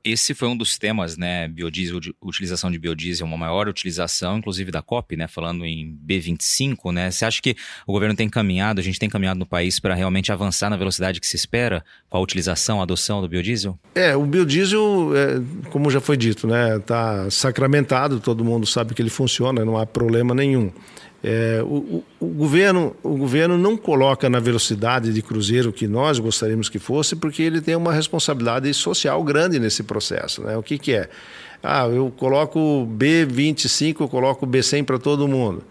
[0.01, 1.49] Esse foi um dos temas, né?
[1.49, 5.27] Biodiesel, utilização de biodiesel, uma maior utilização, inclusive da COP, né?
[5.27, 7.11] Falando em B25, né?
[7.11, 10.31] Você acha que o governo tem caminhado, a gente tem caminhado no país para realmente
[10.31, 13.77] avançar na velocidade que se espera com a utilização, a adoção do biodiesel?
[13.93, 16.77] É, o biodiesel, é, como já foi dito, né?
[16.77, 20.71] Está sacramentado, todo mundo sabe que ele funciona, não há problema nenhum.
[21.29, 26.19] É, o, o, o, governo, o governo não coloca na velocidade de cruzeiro que nós
[26.19, 30.41] gostaríamos que fosse, porque ele tem uma responsabilidade social grande nesse processo.
[30.43, 30.55] Né?
[30.55, 31.09] O que, que é?
[31.61, 35.63] Ah, eu coloco B25, eu coloco B100 para todo mundo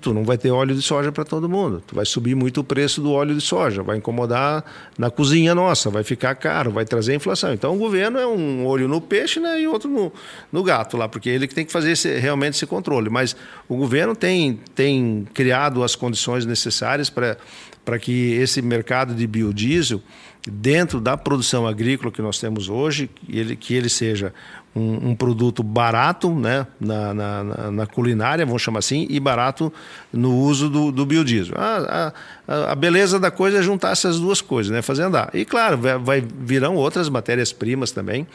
[0.00, 1.82] tu não vai ter óleo de soja para todo mundo.
[1.86, 4.64] Tu vai subir muito o preço do óleo de soja, vai incomodar
[4.98, 7.52] na cozinha nossa, vai ficar caro, vai trazer inflação.
[7.52, 10.12] Então o governo é um olho no peixe né, e outro no,
[10.52, 13.10] no gato lá, porque ele que tem que fazer esse, realmente esse controle.
[13.10, 13.36] Mas
[13.68, 20.00] o governo tem, tem criado as condições necessárias para que esse mercado de biodiesel
[20.46, 24.32] dentro da produção agrícola que nós temos hoje, ele, que ele seja
[24.74, 29.72] um, um produto barato né, na, na, na, culinária, vamos chamar assim, e barato
[30.12, 31.54] no uso do, do biodiesel.
[31.56, 32.12] A,
[32.48, 35.30] a, a, beleza da coisa é juntar essas duas coisas, né, fazer andar.
[35.32, 38.26] E claro, vai, vai virão outras matérias-primas também,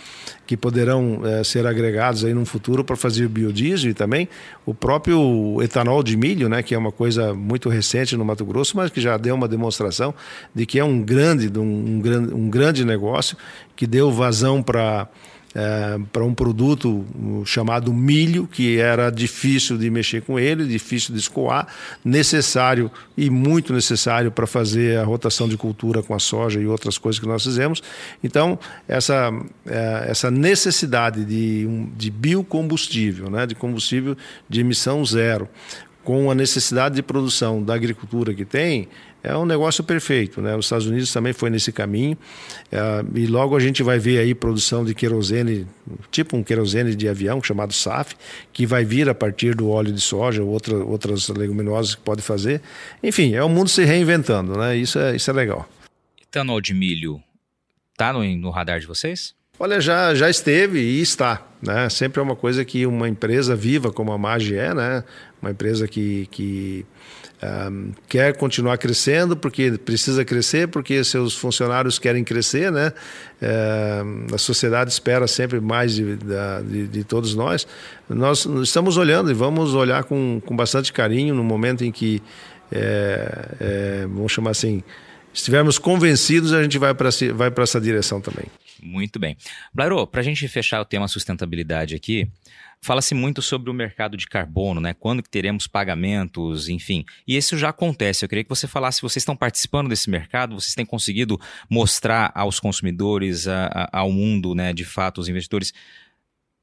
[0.48, 4.30] que poderão é, ser agregados aí no futuro para fazer biodiesel e também
[4.66, 8.78] o próprio etanol de milho, né, que é uma coisa muito recente no Mato Grosso,
[8.78, 10.14] mas que já deu uma demonstração
[10.56, 12.00] de que é um grande, um, um
[12.34, 13.38] um grande negócio
[13.76, 15.08] que deu vazão para
[15.56, 17.06] é, para um produto
[17.46, 21.68] chamado milho, que era difícil de mexer com ele, difícil de escoar,
[22.04, 26.98] necessário e muito necessário para fazer a rotação de cultura com a soja e outras
[26.98, 27.82] coisas que nós fizemos.
[28.24, 29.32] Então, essa,
[29.66, 34.16] é, essa necessidade de, de biocombustível, né, de combustível
[34.48, 35.50] de emissão zero,
[36.10, 38.88] com a necessidade de produção da agricultura que tem,
[39.22, 40.42] é um negócio perfeito.
[40.42, 40.56] Né?
[40.56, 42.18] Os Estados Unidos também foi nesse caminho.
[42.72, 45.68] É, e logo a gente vai ver aí produção de querosene,
[46.10, 48.16] tipo um querosene de avião, chamado SAF,
[48.52, 52.24] que vai vir a partir do óleo de soja ou outra, outras leguminosas que pode
[52.24, 52.60] fazer.
[53.04, 54.76] Enfim, é o mundo se reinventando, né?
[54.76, 55.70] Isso é, isso é legal.
[56.20, 57.22] Etanol de milho
[57.92, 59.36] está no, no radar de vocês?
[59.60, 61.46] Olha, já, já esteve e está.
[61.62, 61.90] né?
[61.90, 65.04] Sempre é uma coisa que uma empresa viva como a Magi é, né?
[65.42, 66.86] Uma empresa que, que
[67.42, 72.92] um, quer continuar crescendo porque precisa crescer, porque seus funcionários querem crescer, né?
[74.34, 77.66] a sociedade espera sempre mais de, de, de, todos nós.
[78.10, 82.22] Nós estamos olhando e vamos olhar com, com bastante carinho no momento em que,
[82.70, 84.84] é, é, vamos chamar assim,
[85.34, 88.46] estivermos convencidos, a gente vai para vai essa direção também.
[88.82, 89.38] Muito bem.
[89.74, 92.30] Blairo, para a gente fechar o tema sustentabilidade aqui,
[92.82, 94.94] fala-se muito sobre o mercado de carbono, né?
[94.94, 97.06] Quando que teremos pagamentos, enfim.
[97.28, 98.24] E isso já acontece.
[98.24, 102.60] Eu queria que você falasse, vocês estão participando desse mercado, vocês têm conseguido mostrar aos
[102.60, 105.74] consumidores, a, a, ao mundo, né, de fato, os investidores,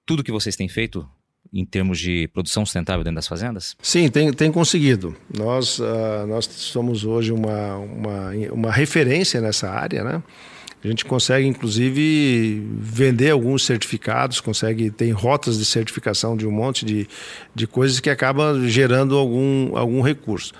[0.04, 1.08] tudo que vocês têm feito
[1.52, 3.76] em termos de produção sustentável dentro das fazendas?
[3.80, 5.16] Sim, tem, tem conseguido.
[5.36, 10.22] Nós, uh, nós somos hoje uma, uma, uma referência nessa área, né?
[10.86, 16.86] A gente consegue, inclusive, vender alguns certificados, consegue tem rotas de certificação de um monte
[16.86, 17.08] de,
[17.52, 20.52] de coisas que acaba gerando algum, algum recurso.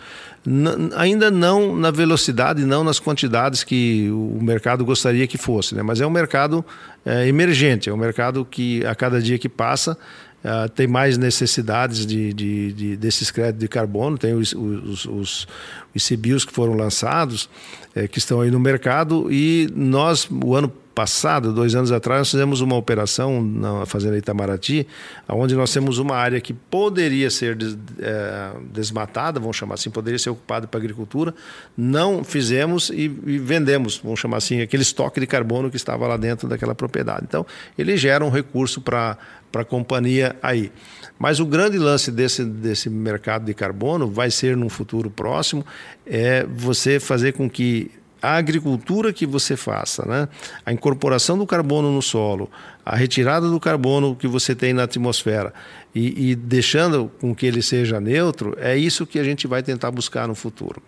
[0.45, 5.83] N ainda não na velocidade, não nas quantidades que o mercado gostaria que fosse, né?
[5.83, 6.65] mas é um mercado
[7.05, 9.97] é, emergente, é um mercado que a cada dia que passa
[10.45, 15.49] Uh, tem mais necessidades de, de, de, desses créditos de carbono, tem os, os, os,
[15.97, 17.49] os CBIOS que foram lançados,
[17.95, 22.31] é, que estão aí no mercado, e nós, o ano passado, dois anos atrás, nós
[22.31, 24.87] fizemos uma operação na Fazenda Itamaraty,
[25.29, 30.19] onde nós temos uma área que poderia ser des, é, desmatada, vamos chamar assim, poderia
[30.19, 31.35] ser ocupada para agricultura,
[31.77, 36.17] não fizemos e, e, vendemos, vamos chamar assim, aquele estoque de carbono que estava lá
[36.17, 37.27] dentro daquela propriedade.
[37.29, 37.45] Então,
[37.77, 39.19] ele gera um recurso para
[39.55, 40.73] a companhia aí.
[41.19, 45.65] Mas o grande lance desse, desse mercado de carbono vai ser, num futuro próximo,
[46.07, 50.29] é você fazer com que a agricultura que você faça, né?
[50.65, 52.51] a incorporação do carbono no solo,
[52.87, 55.53] a retirada do carbono que você tem na atmosfera
[55.93, 59.91] e, e, deixando com que ele seja neutro, é isso que a gente vai tentar
[59.91, 60.81] buscar no futuro.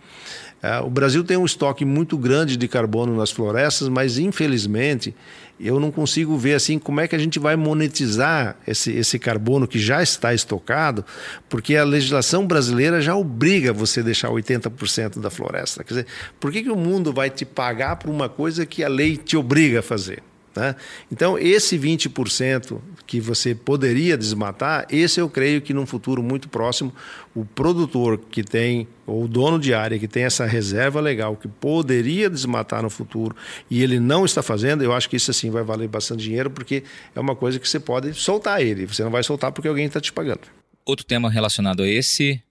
[0.63, 5.13] É, o Brasil tem um estoque muito grande de carbono nas florestas, mas infelizmente
[5.59, 9.67] eu não consigo ver assim como é que a gente vai monetizar esse, esse carbono
[9.67, 11.03] que já está estocado,
[11.49, 15.83] porque a legislação brasileira já obriga você a deixar 80% da floresta.
[15.83, 16.07] Quer dizer,
[16.39, 19.35] por que, que o mundo vai te pagar por uma coisa que a lei te
[19.35, 20.28] obriga a fazer?
[20.59, 20.75] Né?
[21.09, 26.93] Então, esse 20% que você poderia desmatar, esse eu creio que num futuro muito próximo,
[27.33, 31.47] o produtor que tem, ou o dono de área que tem essa reserva legal, que
[31.47, 33.33] poderia desmatar no futuro
[33.71, 36.83] e ele não está fazendo, eu acho que isso assim vai valer bastante dinheiro, porque
[37.15, 40.01] é uma coisa que você pode soltar ele, você não vai soltar porque alguém está
[40.01, 40.41] te pagando.
[40.85, 42.43] Outro tema relacionado a esse,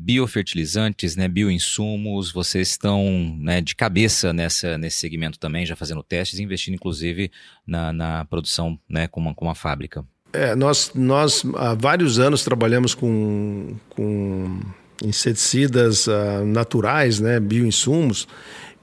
[0.00, 6.40] biofertilizantes, né, bioinsumos, vocês estão né, de cabeça nessa, nesse segmento também, já fazendo testes,
[6.40, 7.30] investindo inclusive
[7.66, 10.04] na, na produção né, com, uma, com uma fábrica.
[10.32, 14.60] É, nós, nós há vários anos trabalhamos com, com
[15.04, 18.26] inseticidas uh, naturais, né, bioinsumos,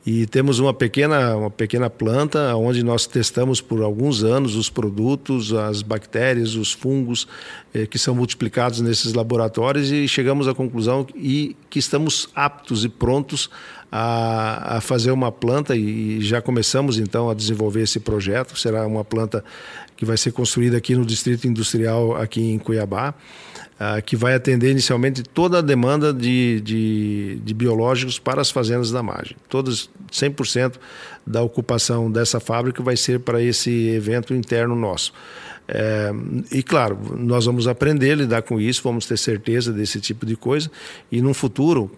[0.10, 5.51] e temos uma pequena, uma pequena planta onde nós testamos por alguns anos os produtos,
[5.51, 7.28] as bactérias, os fungos
[7.74, 12.89] eh, que são multiplicados nesses laboratórios e chegamos à conclusão e que estamos aptos e
[12.89, 13.49] prontos
[13.91, 18.58] a, a fazer uma planta e já começamos então a desenvolver esse projeto.
[18.58, 19.43] Será uma planta
[19.97, 23.14] que vai ser construída aqui no Distrito Industrial aqui em Cuiabá.
[23.78, 28.90] Uh, que vai atender inicialmente toda a demanda de, de, de biológicos para as fazendas
[28.90, 29.38] da margem.
[29.48, 30.78] Todos, 100%
[31.24, 35.14] da ocupação dessa fábrica vai ser para esse evento interno nosso.
[35.68, 36.12] É,
[36.52, 40.36] e claro, nós vamos aprender a lidar com isso, vamos ter certeza desse tipo de
[40.36, 40.72] coisa.
[41.12, 41.92] E no futuro,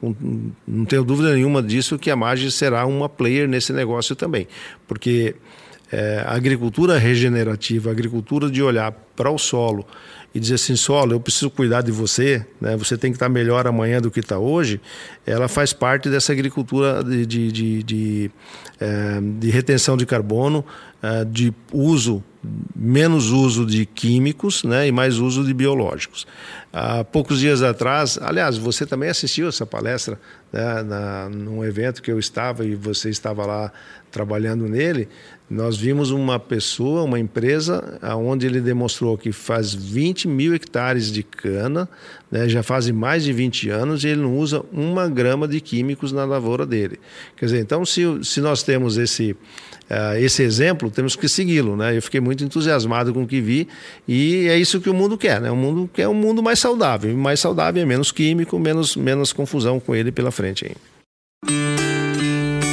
[0.67, 4.47] não tenho dúvida nenhuma disso, que a Margem será uma player nesse negócio também.
[4.87, 5.35] Porque
[5.91, 9.85] é, a agricultura regenerativa, a agricultura de olhar para o solo
[10.33, 12.77] e dizer assim, solo, eu preciso cuidar de você, né?
[12.77, 14.79] você tem que estar melhor amanhã do que está hoje,
[15.25, 18.31] ela faz parte dessa agricultura de, de, de, de,
[18.79, 20.63] é, de retenção de carbono,
[21.01, 22.23] é, de uso,
[22.75, 24.87] menos uso de químicos né?
[24.87, 26.25] e mais uso de biológicos.
[26.71, 30.19] Há poucos dias atrás, aliás, você também assistiu essa palestra
[30.51, 30.83] né?
[30.83, 33.71] Na, num evento que eu estava e você estava lá
[34.11, 35.07] trabalhando nele,
[35.49, 41.23] nós vimos uma pessoa, uma empresa, onde ele demonstrou que faz 20 mil hectares de
[41.23, 41.89] cana,
[42.31, 46.11] né, já fazem mais de 20 anos, e ele não usa uma grama de químicos
[46.11, 46.99] na lavoura dele.
[47.35, 51.75] Quer dizer, então, se, se nós temos esse, uh, esse exemplo, temos que segui-lo.
[51.75, 51.97] Né?
[51.97, 53.67] Eu fiquei muito entusiasmado com o que vi,
[54.07, 55.41] e é isso que o mundo quer.
[55.41, 55.49] Né?
[55.49, 57.15] O mundo quer um mundo mais saudável.
[57.17, 60.65] Mais saudável é menos químico, menos, menos confusão com ele pela frente.
[60.65, 60.75] Hein?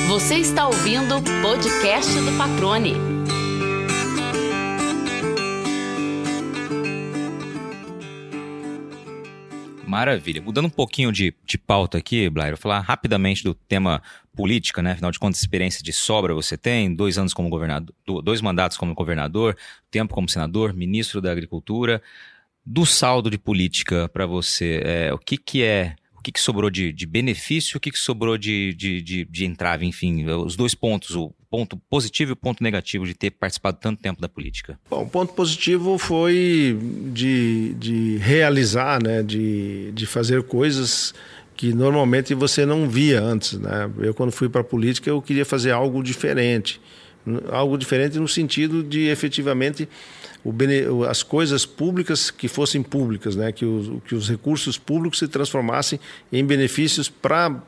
[0.08, 3.15] Você está ouvindo o podcast do Patrone.
[9.86, 10.42] Maravilha.
[10.42, 14.02] Mudando um pouquinho de, de pauta aqui, Blair, vou falar rapidamente do tema
[14.34, 14.92] política, né?
[14.92, 18.94] Afinal de contas, experiência de sobra você tem, dois anos como governador, dois mandatos como
[18.94, 19.56] governador,
[19.90, 22.02] tempo como senador, ministro da Agricultura.
[22.64, 25.94] Do saldo de política para você, é, o que, que é
[26.26, 29.86] que, que sobrou de, de benefício, o que, que sobrou de, de, de, de entrave,
[29.86, 34.02] enfim, os dois pontos, o ponto positivo e o ponto negativo de ter participado tanto
[34.02, 34.76] tempo da política?
[34.90, 36.76] Bom, o ponto positivo foi
[37.12, 41.14] de, de realizar, né, de, de fazer coisas
[41.56, 43.52] que normalmente você não via antes.
[43.52, 43.88] Né?
[44.00, 46.80] Eu, quando fui para a política, eu queria fazer algo diferente.
[47.50, 49.88] Algo diferente no sentido de efetivamente
[51.08, 53.52] as coisas públicas que fossem públicas, né?
[53.52, 55.98] que, os, que os recursos públicos se transformassem
[56.32, 57.62] em benefícios para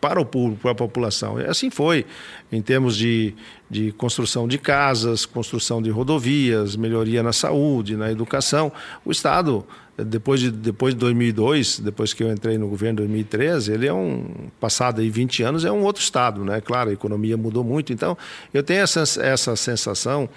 [0.00, 1.40] para o público, para a população.
[1.40, 2.06] E assim foi,
[2.52, 3.34] em termos de,
[3.68, 8.70] de construção de casas, construção de rodovias, melhoria na saúde, na educação.
[9.04, 9.66] O Estado
[9.96, 13.92] depois de, depois de 2002, depois que eu entrei no governo em 2013, ele é
[13.92, 16.60] um, passado aí 20 anos, é um outro estado, né?
[16.60, 18.16] Claro, a economia mudou muito, então
[18.54, 20.28] eu tenho essa, essa sensação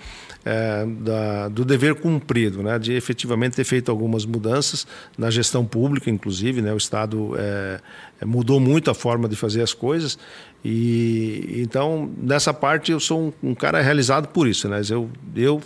[0.45, 2.77] é, da, do dever cumprido, né?
[2.77, 4.85] De efetivamente ter feito algumas mudanças
[5.17, 6.71] na gestão pública, inclusive, né?
[6.71, 7.81] O estado é,
[8.21, 10.19] é mudou muito a forma de fazer as coisas
[10.63, 14.81] e então nessa parte eu sou um, um cara realizado por isso, né?
[14.87, 15.61] Eu, eu,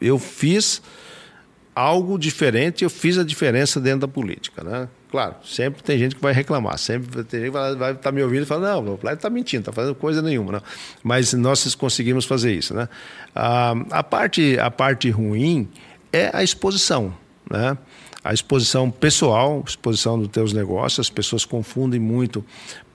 [0.00, 0.82] eu fiz
[1.74, 4.88] algo diferente, eu fiz a diferença dentro da política, né?
[5.10, 8.22] Claro, sempre tem gente que vai reclamar, sempre tem gente que vai estar tá me
[8.22, 10.62] ouvindo e falar, não, o Play está mentindo, está fazendo coisa nenhuma, né?
[11.02, 12.88] Mas nós conseguimos fazer isso, né?
[13.34, 15.68] A, a, parte, a parte ruim
[16.12, 17.12] é a exposição,
[17.50, 17.76] né?
[18.22, 22.44] A exposição pessoal, exposição dos teus negócios, as pessoas confundem muito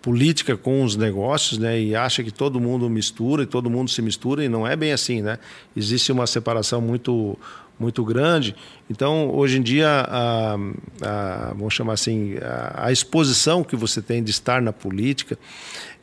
[0.02, 1.82] política com os negócios, né?
[1.82, 4.94] E acha que todo mundo mistura e todo mundo se mistura e não é bem
[4.94, 5.38] assim, né?
[5.76, 7.38] Existe uma separação muito
[7.80, 8.56] muito grande.
[8.90, 10.56] Então, hoje em dia, a,
[11.02, 15.38] a, vamos chamar assim, a, a, exposição que você tem de estar na política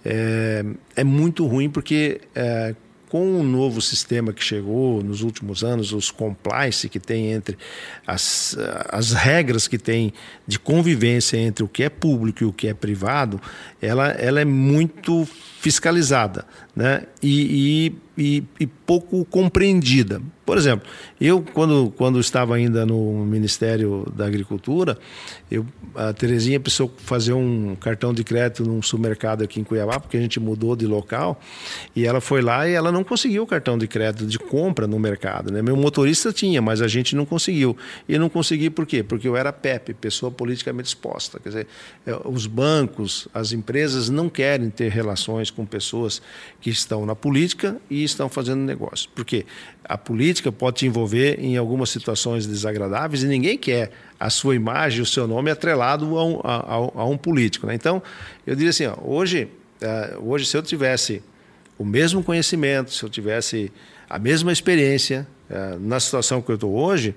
[0.04, 0.64] é,
[0.96, 2.74] é muito ruim porque é,
[3.12, 7.58] com o novo sistema que chegou nos últimos anos, os compliance que tem entre
[8.06, 8.56] as,
[8.88, 10.14] as regras que tem
[10.46, 13.38] de convivência entre o que é público e o que é privado,
[13.82, 15.28] ela, ela é muito
[15.60, 17.02] fiscalizada né?
[17.22, 20.22] e, e, e, e pouco compreendida.
[20.44, 20.88] Por exemplo,
[21.20, 24.98] eu, quando, quando estava ainda no Ministério da Agricultura,
[25.48, 25.64] eu,
[25.94, 30.20] a Terezinha precisou fazer um cartão de crédito num supermercado aqui em Cuiabá, porque a
[30.20, 31.40] gente mudou de local,
[31.94, 34.98] e ela foi lá e ela não conseguiu o cartão de crédito de compra no
[34.98, 35.52] mercado.
[35.52, 35.62] Né?
[35.62, 37.76] Meu motorista tinha, mas a gente não conseguiu.
[38.08, 39.02] E não consegui por quê?
[39.02, 41.38] Porque eu era PEP, pessoa politicamente exposta.
[41.38, 41.66] Quer dizer,
[42.04, 46.20] é, os bancos, as empresas não querem ter relações com pessoas
[46.60, 49.08] que estão na política e estão fazendo negócio.
[49.14, 49.46] Por quê?
[49.84, 55.02] A política pode te envolver em algumas situações desagradáveis e ninguém quer a sua imagem,
[55.02, 57.66] o seu nome atrelado a um, a, a um político.
[57.66, 57.74] Né?
[57.74, 58.02] Então,
[58.46, 59.48] eu diria assim: ó, hoje,
[59.82, 61.22] uh, hoje, se eu tivesse
[61.78, 63.72] o mesmo conhecimento, se eu tivesse
[64.08, 67.14] a mesma experiência uh, na situação que eu estou hoje,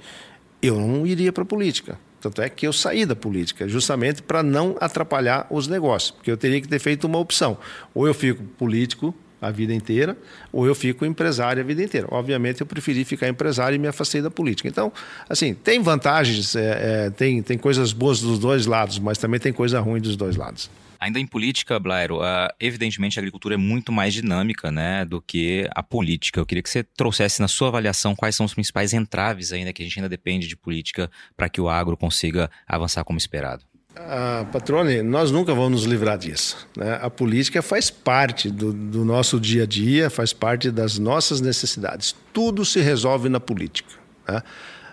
[0.61, 1.99] eu não iria para a política.
[2.19, 6.37] Tanto é que eu saí da política, justamente para não atrapalhar os negócios, porque eu
[6.37, 7.55] teria que ter feito uma opção.
[7.93, 10.17] Ou eu fico político a vida inteira,
[10.51, 12.07] ou eu fico empresário a vida inteira.
[12.11, 14.67] Obviamente, eu preferi ficar empresário e me afastei da política.
[14.67, 14.91] Então,
[15.29, 19.53] assim, tem vantagens, é, é, tem, tem coisas boas dos dois lados, mas também tem
[19.53, 20.69] coisa ruim dos dois lados.
[20.99, 25.67] Ainda em política, Blairo, uh, evidentemente a agricultura é muito mais dinâmica né, do que
[25.75, 26.39] a política.
[26.39, 29.83] Eu queria que você trouxesse na sua avaliação quais são os principais entraves ainda que
[29.83, 33.63] a gente ainda depende de política para que o agro consiga avançar como esperado.
[33.97, 36.67] Ah, Patrone, nós nunca vamos nos livrar disso.
[36.75, 36.99] Né?
[37.01, 42.13] A política faz parte do, do, nosso dia a dia, faz parte das nossas necessidades.
[42.33, 43.89] Tudo se resolve na política.
[44.27, 44.43] Né?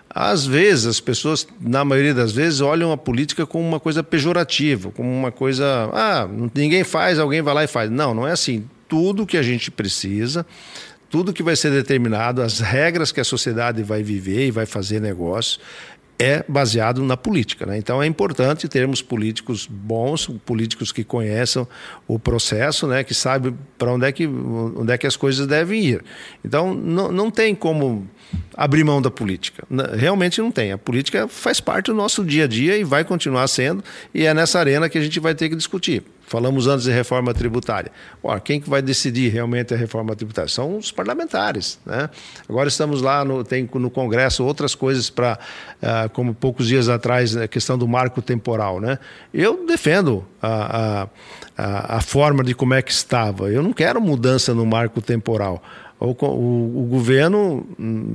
[0.09, 4.91] Às vezes, as pessoas, na maioria das vezes, olham a política como uma coisa pejorativa,
[4.91, 5.89] como uma coisa.
[5.91, 7.89] Ah, ninguém faz, alguém vai lá e faz.
[7.89, 8.67] Não, não é assim.
[8.87, 10.45] Tudo que a gente precisa,
[11.09, 14.99] tudo que vai ser determinado, as regras que a sociedade vai viver e vai fazer
[14.99, 15.59] negócio,
[16.23, 17.65] é baseado na política.
[17.65, 17.77] Né?
[17.77, 21.67] Então é importante termos políticos bons, políticos que conheçam
[22.07, 23.03] o processo, né?
[23.03, 26.03] que sabem para onde, é que, onde é que as coisas devem ir.
[26.43, 28.07] Então não, não tem como
[28.55, 29.65] abrir mão da política.
[29.97, 30.71] Realmente não tem.
[30.71, 34.33] A política faz parte do nosso dia a dia e vai continuar sendo, e é
[34.33, 36.03] nessa arena que a gente vai ter que discutir.
[36.25, 37.91] Falamos antes de reforma tributária.
[38.23, 40.49] Ora, quem que vai decidir realmente a reforma tributária?
[40.49, 41.77] São os parlamentares.
[41.85, 42.09] Né?
[42.49, 45.37] Agora estamos lá, no, tem no Congresso outras coisas para,
[45.81, 48.79] uh, como poucos dias atrás, a questão do marco temporal.
[48.79, 48.97] Né?
[49.33, 51.07] Eu defendo a,
[51.57, 53.51] a, a, forma de como é que estava.
[53.51, 55.61] Eu não quero mudança no marco temporal.
[56.03, 57.65] O, o, o, governo,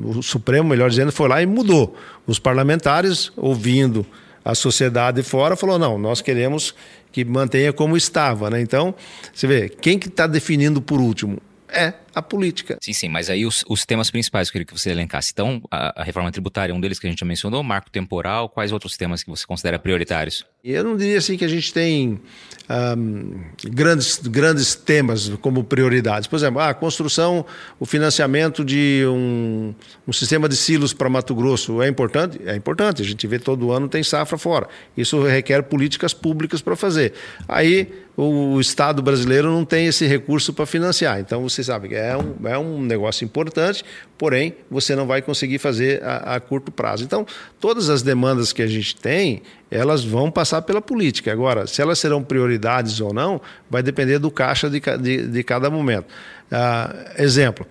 [0.05, 1.97] o Supremo, melhor dizendo, foi lá e mudou.
[2.26, 4.05] Os parlamentares, ouvindo
[4.45, 6.74] a sociedade fora falou: não, nós queremos
[7.12, 8.51] que mantenha como estava.
[8.51, 8.61] Né?
[8.61, 8.95] Então,
[9.32, 11.39] você vê, quem que está definindo por último?
[11.68, 12.79] É a política.
[12.81, 15.31] Sim, sim, mas aí os, os temas principais eu queria que você elencasse.
[15.33, 18.49] Então, a, a, reforma tributária é um deles que a gente já mencionou, marco temporal,
[18.49, 20.45] quais outros temas que você considera prioritários?
[20.64, 22.21] Eu não diria assim que a gente tem
[22.69, 23.41] um,
[23.71, 26.27] grandes, grandes temas como prioridades.
[26.27, 27.47] Por exemplo, a construção,
[27.79, 29.75] o financiamento de um,
[30.07, 32.41] um sistema de silos para Mato Grosso é importante?
[32.45, 33.03] É importante.
[33.03, 34.69] A gente vê todo ano tem safra fora.
[34.97, 37.14] Isso requer políticas públicas para fazer.
[37.47, 41.21] Aí o Estado brasileiro não tem esse recurso para financiar.
[41.21, 43.85] Então, você sabe que é um, é um negócio importante,
[44.19, 47.05] porém, você não vai conseguir fazer a, a curto prazo.
[47.05, 47.25] Então,
[47.61, 49.41] todas as demandas que a gente tem,
[49.71, 51.31] elas vão passar pela política.
[51.31, 53.41] Agora, se elas serão prioridades ou não,
[53.71, 56.07] vai depender do caixa de, de, de cada momento.
[56.51, 57.64] Ah, exemplo.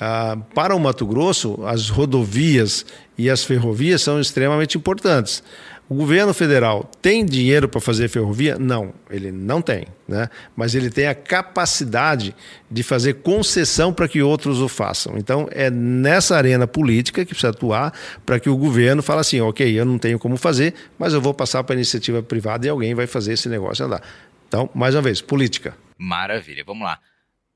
[0.00, 2.86] Ah, para o Mato Grosso, as rodovias
[3.18, 5.42] e as ferrovias são extremamente importantes.
[5.90, 8.56] O governo federal tem dinheiro para fazer ferrovia?
[8.56, 9.88] Não, ele não tem.
[10.06, 10.30] Né?
[10.54, 12.32] Mas ele tem a capacidade
[12.70, 15.18] de fazer concessão para que outros o façam.
[15.18, 17.92] Então, é nessa arena política que precisa atuar
[18.24, 21.34] para que o governo fale assim: ok, eu não tenho como fazer, mas eu vou
[21.34, 24.00] passar para a iniciativa privada e alguém vai fazer esse negócio andar.
[24.46, 25.76] Então, mais uma vez, política.
[25.98, 27.00] Maravilha, vamos lá.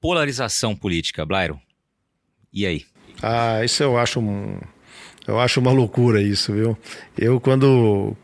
[0.00, 1.60] Polarização política, Blairo.
[2.52, 2.84] E aí?
[3.22, 4.58] Ah, isso eu acho um,
[5.26, 6.76] eu acho uma loucura isso, viu?
[7.16, 8.14] Eu, quando,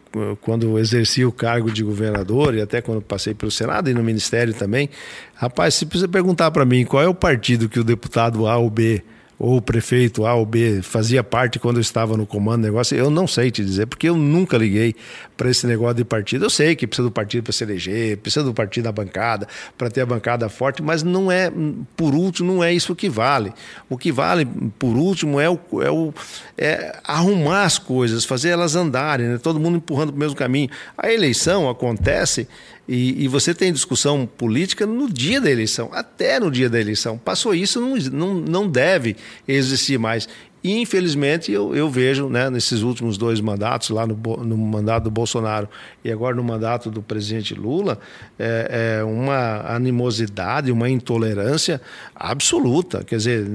[0.40, 4.52] quando exerci o cargo de governador e até quando passei pelo Senado e no Ministério
[4.52, 4.90] também,
[5.34, 8.68] rapaz, se você perguntar para mim qual é o partido que o deputado A ou
[8.68, 9.02] B
[9.40, 12.94] ou o prefeito A ou B fazia parte quando eu estava no comando do negócio,
[12.94, 14.94] eu não sei te dizer, porque eu nunca liguei
[15.34, 16.44] para esse negócio de partido.
[16.44, 19.88] Eu sei que precisa do partido para se eleger, precisa do partido da bancada, para
[19.88, 21.50] ter a bancada forte, mas não é,
[21.96, 23.50] por último, não é isso que vale.
[23.88, 24.46] O que vale,
[24.78, 26.12] por último, é, o, é, o,
[26.58, 29.38] é arrumar as coisas, fazer elas andarem, né?
[29.38, 30.68] todo mundo empurrando para o mesmo caminho.
[30.98, 32.46] A eleição acontece
[32.92, 37.16] e, e, você tem discussão política no dia da eleição, até no dia da eleição.
[37.16, 39.14] Passou isso, não, não, não deve
[39.46, 40.28] existir mais.
[40.62, 45.10] E, infelizmente, eu, eu vejo né, nesses últimos dois mandatos, lá no, no, mandato do
[45.10, 45.68] Bolsonaro
[46.04, 47.96] e agora no mandato do presidente Lula,
[48.36, 51.80] é, é uma animosidade, uma intolerância
[52.12, 53.04] absoluta.
[53.04, 53.46] Quer dizer.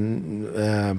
[0.56, 0.96] É,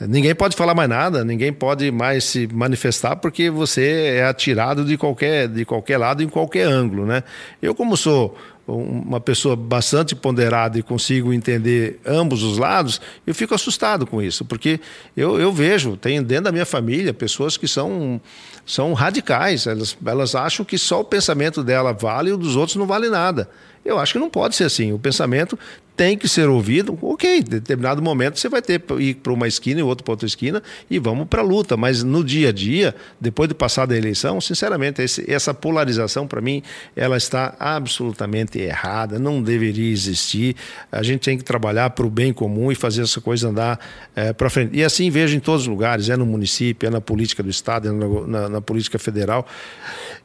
[0.00, 4.98] Ninguém pode falar mais nada, ninguém pode mais se manifestar porque você é atirado de
[4.98, 7.06] qualquer, de qualquer lado, em qualquer ângulo.
[7.06, 7.22] Né?
[7.62, 8.36] Eu, como sou
[8.68, 14.44] uma pessoa bastante ponderada e consigo entender ambos os lados, eu fico assustado com isso,
[14.44, 14.80] porque
[15.16, 18.20] eu, eu vejo, tem dentro da minha família pessoas que são,
[18.66, 22.76] são radicais, elas, elas acham que só o pensamento dela vale e o dos outros
[22.76, 23.48] não vale nada.
[23.84, 24.92] Eu acho que não pode ser assim.
[24.92, 25.56] O pensamento
[25.96, 26.98] tem que ser ouvido.
[27.00, 30.12] Ok, em determinado momento você vai ter que ir para uma esquina e outro para
[30.12, 31.76] outra esquina e vamos para a luta.
[31.76, 36.40] Mas no dia a dia, depois de passar da eleição, sinceramente, esse, essa polarização, para
[36.40, 36.62] mim,
[36.94, 40.54] ela está absolutamente errada, não deveria existir.
[40.92, 43.80] A gente tem que trabalhar para o bem comum e fazer essa coisa andar
[44.14, 44.76] é, para frente.
[44.76, 47.88] E assim vejo em todos os lugares, é no município, é na política do Estado,
[47.88, 49.46] é na, na, na política federal.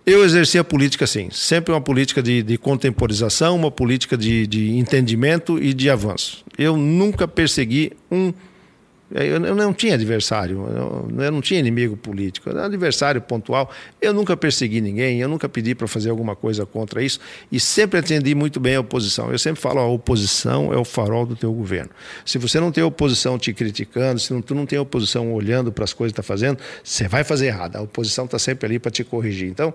[0.06, 4.72] Eu exerci a política assim, sempre uma política de, de contemporização, uma política de, de
[4.78, 6.44] entendimento e de avanço.
[6.58, 8.34] Eu nunca persegui um.
[9.14, 10.66] Eu não tinha adversário,
[11.18, 13.70] eu não tinha inimigo político, era adversário pontual.
[14.02, 17.20] Eu nunca persegui ninguém, eu nunca pedi para fazer alguma coisa contra isso
[17.52, 19.30] e sempre atendi muito bem a oposição.
[19.30, 21.90] Eu sempre falo: a oposição é o farol do teu governo.
[22.26, 25.84] Se você não tem oposição te criticando, se não, tu não tem oposição olhando para
[25.84, 27.76] as coisas que está fazendo, você vai fazer errado.
[27.76, 29.50] A oposição está sempre ali para te corrigir.
[29.50, 29.74] Então,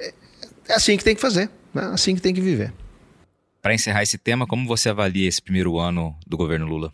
[0.00, 0.14] é,
[0.68, 2.72] é assim que tem que fazer, é assim que tem que viver.
[3.60, 6.90] Para encerrar esse tema, como você avalia esse primeiro ano do governo Lula?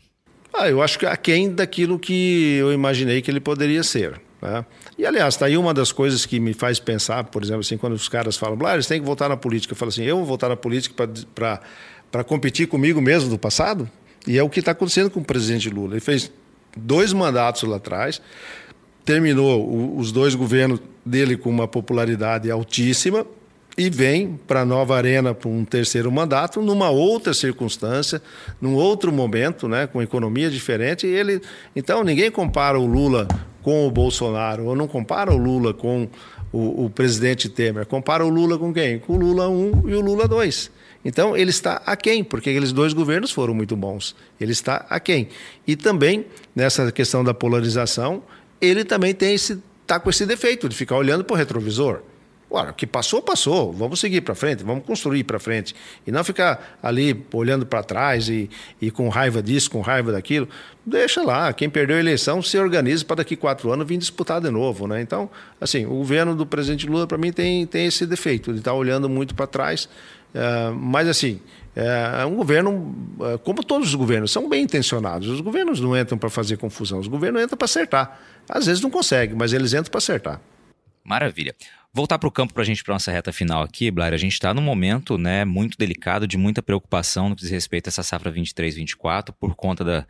[0.59, 4.21] Ah, eu acho que aquém daquilo que eu imaginei que ele poderia ser.
[4.41, 4.65] Né?
[4.97, 7.93] E, aliás, está aí uma das coisas que me faz pensar, por exemplo, assim, quando
[7.93, 9.73] os caras falam, ah, eles têm que voltar na política.
[9.73, 13.91] Eu falo assim, eu vou voltar na política para competir comigo mesmo do passado?
[14.27, 15.95] E é o que está acontecendo com o presidente Lula.
[15.95, 16.33] Ele fez
[16.77, 18.21] dois mandatos lá atrás,
[19.05, 23.27] terminou os dois governos dele com uma popularidade altíssima,
[23.77, 28.23] e vem para a nova arena para um terceiro mandato numa outra circunstância,
[28.61, 31.07] num outro momento, né, com economia diferente.
[31.07, 31.43] ele,
[31.75, 33.29] então ninguém compara o Lula
[33.63, 36.09] com o Bolsonaro, ou não compara o Lula com
[36.53, 38.99] o, o presidente Temer, compara o Lula com quem?
[38.99, 40.71] Com o Lula 1 e o Lula 2.
[41.05, 44.17] Então ele está aquém, porque aqueles dois governos foram muito bons.
[44.41, 45.29] Ele está aquém.
[45.67, 48.23] E também nessa questão da polarização,
[48.61, 52.01] ele também tem esse tá com esse defeito de ficar olhando para o retrovisor.
[52.49, 53.73] Ora, o que passou, passou.
[53.73, 55.75] Vamos seguir para frente, vamos construir para frente.
[56.07, 58.49] E não ficar ali olhando para trás e,
[58.81, 60.49] e com raiva disso, com raiva daquilo.
[60.85, 61.53] Deixa lá.
[61.53, 64.87] Quem perdeu a eleição se organiza para daqui quatro anos vir disputar de novo.
[64.87, 65.01] Né?
[65.03, 65.29] Então,
[65.61, 68.51] assim, o governo do presidente Lula, para mim, tem, tem esse defeito.
[68.51, 69.89] Ele está olhando muito para trás.
[70.33, 71.41] Uh, mas, assim,
[71.77, 75.29] é um governo, é, como todos os governos, são bem intencionados.
[75.29, 78.19] Os governos não entram para fazer confusão, os governos entram para acertar.
[78.49, 80.41] Às vezes não conseguem, mas eles entram para acertar.
[81.05, 81.55] Maravilha.
[81.97, 84.13] Voltar para o campo para a gente para nossa reta final aqui, Blair.
[84.13, 87.87] A gente está num momento né, muito delicado, de muita preocupação no que diz respeito
[87.87, 90.07] a essa safra 23-24, por conta da,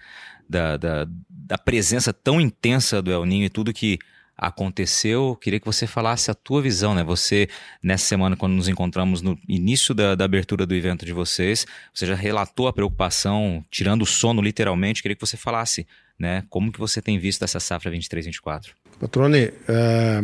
[0.49, 4.01] da, da, da, presença tão intensa do El Ninho e tudo que
[4.37, 5.39] aconteceu.
[5.41, 7.05] Queria que você falasse a tua visão, né?
[7.05, 7.49] Você,
[7.81, 12.05] nessa semana, quando nos encontramos no início da, da abertura do evento de vocês, você
[12.05, 15.03] já relatou a preocupação, tirando o sono literalmente.
[15.03, 15.87] Queria que você falasse,
[16.19, 16.43] né?
[16.51, 18.71] Como que você tem visto essa safra 23-24?
[18.99, 20.21] Patrone, é,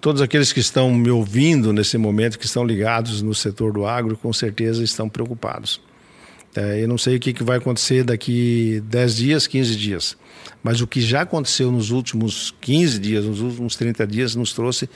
[0.00, 4.16] todos aqueles que estão me ouvindo nesse momento, que estão ligados no setor do agro,
[4.16, 5.80] com certeza estão preocupados.
[6.56, 10.16] É, eu não sei o que, vai acontecer daqui 10 dias, 15 dias,
[10.62, 14.88] mas o que já aconteceu nos últimos 15 dias, nos últimos 30 dias, nos trouxe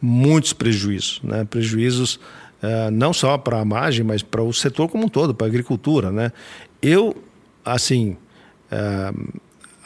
[0.00, 1.20] muitos prejuízos.
[1.22, 1.44] Né?
[1.44, 2.14] Prejuízos
[2.62, 5.50] uh, não só para a margem, mas para o setor como um todo, para a
[5.50, 6.10] agricultura.
[6.10, 6.32] Né?
[6.80, 7.16] Eu,
[7.64, 8.16] assim,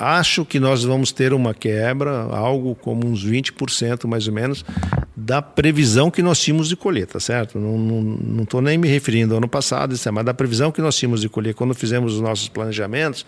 [0.04, 4.64] acho que nós vamos ter uma quebra, algo como uns 20% mais ou menos,
[5.16, 7.58] da previsão que nós tínhamos de colher, tá certo?
[7.58, 11.28] Não estou nem me referindo ao ano passado, mas da previsão que nós tínhamos de
[11.28, 13.24] colher quando fizemos os nossos planejamentos,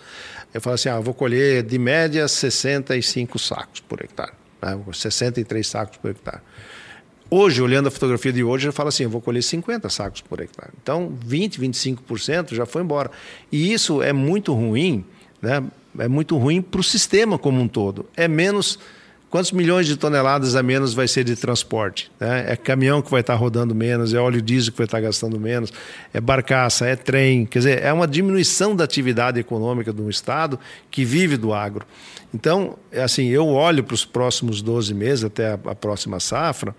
[0.53, 4.79] eu falo assim, ah, vou colher de média 65 sacos por hectare, né?
[4.93, 6.43] 63 sacos por hectare.
[7.31, 10.41] Hoje, olhando a fotografia de hoje, eu falo assim, eu vou colher 50 sacos por
[10.41, 10.71] hectare.
[10.81, 13.11] Então, 20, 25% já foi embora.
[13.51, 15.05] E isso é muito ruim,
[15.43, 15.65] né?
[15.99, 18.07] É muito ruim para o sistema como um todo.
[18.17, 18.79] É menos.
[19.29, 22.11] Quantos milhões de toneladas a menos vai ser de transporte?
[22.19, 22.53] Né?
[22.53, 25.73] É caminhão que vai estar rodando menos, é óleo diesel que vai estar gastando menos,
[26.15, 27.45] é barcaça, é trem.
[27.45, 30.59] Quer dizer, é uma diminuição da atividade econômica de um Estado
[30.91, 31.85] que vive do agro.
[32.33, 36.75] Então, é assim, eu olho para os próximos 12 meses, até a, a próxima safra,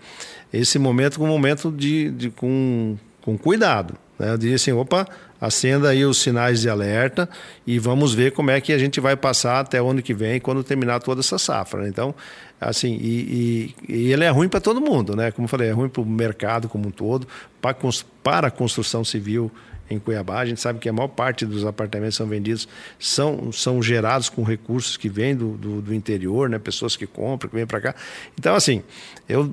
[0.52, 3.94] esse momento como um momento de, de com, com cuidado.
[4.18, 4.32] Né?
[4.32, 5.06] Eu diria assim, opa,
[5.40, 7.28] acenda aí os sinais de alerta
[7.66, 10.40] e vamos ver como é que a gente vai passar até o ano que vem,
[10.40, 11.82] quando terminar toda essa safra.
[11.82, 11.88] Né?
[11.88, 12.14] Então,
[12.60, 15.30] assim, e, e, e, ele é ruim para todo mundo, né?
[15.30, 17.26] Como eu falei, é ruim para o mercado como um todo,
[17.60, 17.76] para,
[18.22, 19.50] para a construção civil
[19.90, 20.40] em Cuiabá.
[20.40, 22.68] A gente sabe que a maior parte dos apartamentos são vendidos,
[22.98, 26.58] são, são gerados com recursos que vêm do, do, do interior, né?
[26.58, 27.94] pessoas que compram, que vêm para cá.
[28.38, 28.82] Então, assim,
[29.28, 29.52] eu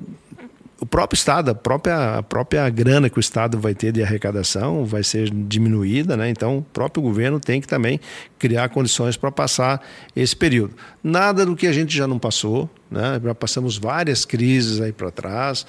[0.78, 4.84] o próprio Estado, a própria, a própria grana que o Estado vai ter de arrecadação
[4.84, 6.28] vai ser diminuída, né?
[6.28, 7.98] então o próprio governo tem que também
[8.38, 9.80] criar condições para passar
[10.14, 10.74] esse período.
[11.02, 13.18] Nada do que a gente já não passou, né?
[13.22, 15.64] já passamos várias crises aí para trás,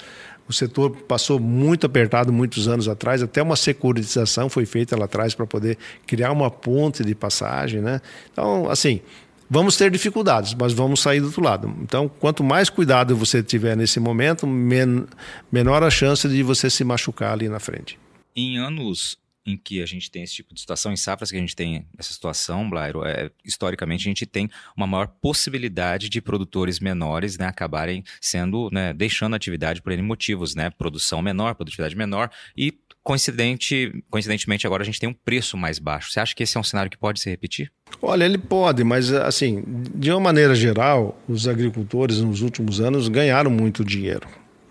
[0.46, 5.34] o setor passou muito apertado muitos anos atrás, até uma securitização foi feita lá atrás
[5.34, 7.82] para poder criar uma ponte de passagem.
[7.82, 8.00] Né?
[8.32, 9.02] Então, assim,
[9.50, 11.74] Vamos ter dificuldades, mas vamos sair do outro lado.
[11.80, 15.06] Então, quanto mais cuidado você tiver nesse momento, men
[15.50, 17.98] menor a chance de você se machucar ali na frente.
[18.36, 19.18] Em anos
[19.48, 21.86] em que a gente tem esse tipo de situação, em safras que a gente tem
[21.96, 27.46] essa situação, Blairo, é, historicamente a gente tem uma maior possibilidade de produtores menores né,
[27.46, 30.68] acabarem sendo, né, deixando a atividade por N motivos, né?
[30.68, 32.78] Produção menor, produtividade menor e
[33.08, 36.12] coincidente, coincidentemente agora a gente tem um preço mais baixo.
[36.12, 37.72] Você acha que esse é um cenário que pode se repetir?
[38.02, 43.50] Olha, ele pode, mas assim, de uma maneira geral, os agricultores nos últimos anos ganharam
[43.50, 44.28] muito dinheiro.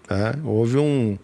[0.07, 0.33] Né?
[0.43, 1.17] Houve um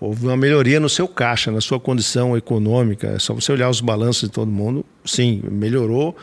[0.00, 3.08] houve uma melhoria no seu caixa, na sua condição econômica.
[3.08, 6.16] É só você olhar os balanços de todo mundo, sim, melhorou.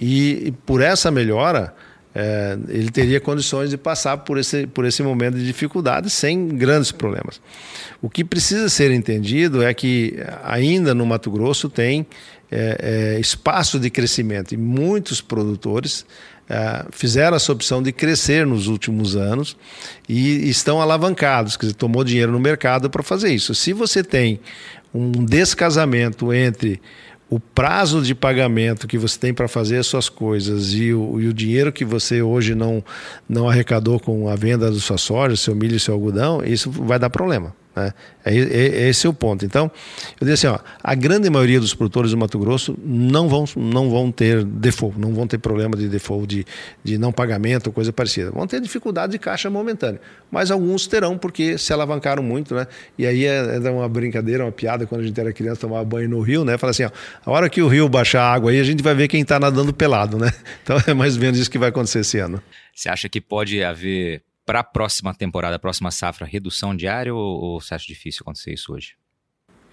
[0.00, 1.74] E, e por essa melhora,
[2.14, 6.92] é, ele teria condições de passar por esse, por esse momento de dificuldade sem grandes
[6.92, 7.40] problemas.
[8.00, 12.06] O que precisa ser entendido é que ainda no Mato Grosso tem
[12.50, 16.04] é, é, espaço de crescimento e muitos produtores
[16.50, 19.56] é, fizeram essa opção de crescer nos últimos anos
[20.06, 23.54] e estão alavancados, quer dizer, tomou dinheiro no mercado para fazer isso.
[23.54, 24.38] Se você tem
[24.92, 26.78] um descasamento entre
[27.32, 31.26] o prazo de pagamento que você tem para fazer as suas coisas e o, e
[31.26, 32.84] o, dinheiro que você hoje não,
[33.26, 36.98] não arrecadou com a venda da sua soja, seu milho e seu algodão, isso vai
[36.98, 37.56] dar problema.
[37.74, 37.92] Né?
[38.24, 39.44] É, é, esse é o ponto.
[39.44, 39.70] Então,
[40.20, 43.90] eu disse assim: ó, a grande maioria dos produtores do Mato Grosso não vão, não
[43.90, 46.46] vão ter default, não vão ter problema de default, de,
[46.84, 48.30] de não pagamento coisa parecida.
[48.30, 50.00] Vão ter dificuldade de caixa momentânea.
[50.30, 52.54] Mas alguns terão, porque se alavancaram muito.
[52.54, 52.66] Né?
[52.98, 56.08] E aí é, é uma brincadeira, uma piada, quando a gente era criança, tomava banho
[56.08, 56.58] no rio, né?
[56.58, 56.90] Fala assim: ó,
[57.24, 59.40] a hora que o rio baixar a água aí, a gente vai ver quem está
[59.40, 60.18] nadando pelado.
[60.18, 60.30] Né?
[60.62, 62.40] Então é mais ou menos isso que vai acontecer esse ano.
[62.74, 67.20] Você acha que pode haver para a próxima temporada, a próxima safra, redução diária ou,
[67.20, 68.94] ou você acha difícil acontecer isso hoje?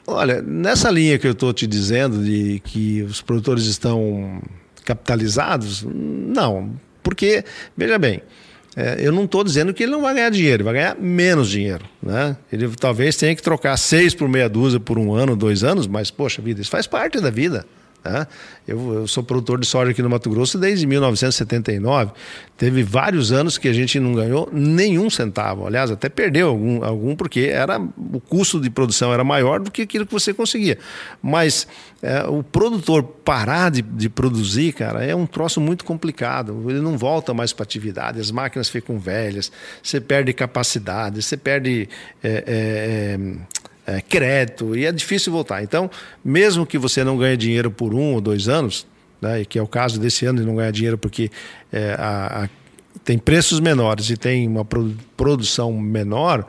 [0.08, 4.42] Olha, nessa linha que eu estou te dizendo, de que os produtores estão
[4.84, 6.74] capitalizados, não.
[7.04, 7.44] Porque,
[7.78, 8.22] veja bem,
[8.76, 11.50] é, eu não estou dizendo que ele não vai ganhar dinheiro, ele vai ganhar menos
[11.50, 11.86] dinheiro.
[12.02, 12.36] Né?
[12.52, 16.10] Ele talvez tenha que trocar seis por meia dúzia por um ano, dois anos, mas,
[16.10, 17.66] poxa vida, isso faz parte da vida.
[18.68, 22.12] Eu, eu, sou produtor de soja aqui no Mato Grosso desde 1979.
[22.58, 25.68] Teve vários anos que a gente não ganhou nenhum centavo.
[25.68, 29.82] Aliás, até perdeu algum, algum porque era, o custo de produção era maior do que
[29.82, 30.78] aquilo que você conseguia.
[31.22, 31.68] Mas
[32.02, 36.70] é, o produtor parar de, de, produzir, cara, é um troço muito complicado.
[36.70, 39.52] Ele não volta mais para atividade, as máquinas ficam velhas,
[39.84, 41.90] você perde capacidade, você perde.
[42.24, 43.20] É, é,
[43.90, 45.64] é, crédito e é difícil voltar.
[45.64, 45.90] Então,
[46.24, 48.86] mesmo que você não ganhe dinheiro por um ou dois anos,
[49.20, 51.32] né, que é o caso desse ano, e não ganhar dinheiro porque
[51.72, 52.50] é, a, a,
[53.04, 54.66] tem preços menores e tem uma
[55.18, 56.48] produção menor,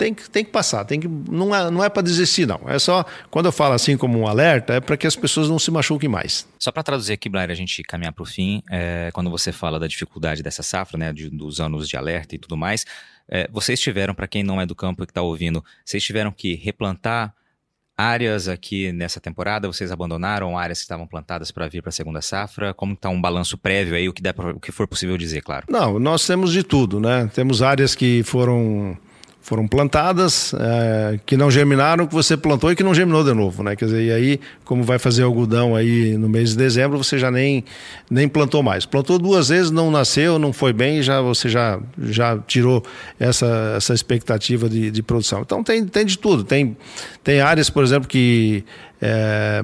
[0.00, 2.58] tem que, tem que passar, tem que, não é, não é para desistir, não.
[2.66, 5.58] É só, quando eu falo assim como um alerta, é para que as pessoas não
[5.58, 6.48] se machuquem mais.
[6.58, 9.78] Só para traduzir aqui, Blair, a gente caminhar para o fim, é, quando você fala
[9.78, 12.86] da dificuldade dessa safra, né, de, dos anos de alerta e tudo mais,
[13.28, 16.32] é, vocês tiveram, para quem não é do campo e que está ouvindo, vocês tiveram
[16.32, 17.34] que replantar
[17.94, 19.68] áreas aqui nessa temporada?
[19.68, 22.72] Vocês abandonaram áreas que estavam plantadas para vir para a segunda safra?
[22.72, 25.42] Como está um balanço prévio aí, o que, der pra, o que for possível dizer,
[25.42, 25.66] claro?
[25.68, 27.30] Não, nós temos de tudo, né?
[27.34, 28.96] Temos áreas que foram
[29.50, 33.64] foram plantadas, é, que não germinaram, que você plantou e que não germinou de novo,
[33.64, 33.74] né?
[33.74, 37.32] Quer dizer, e aí, como vai fazer algodão aí no mês de dezembro, você já
[37.32, 37.64] nem,
[38.08, 38.86] nem plantou mais.
[38.86, 42.80] Plantou duas vezes, não nasceu, não foi bem, já você já, já tirou
[43.18, 45.40] essa, essa expectativa de, de produção.
[45.40, 46.44] Então tem, tem de tudo.
[46.44, 46.76] Tem,
[47.24, 48.64] tem áreas, por exemplo, que
[49.02, 49.62] é,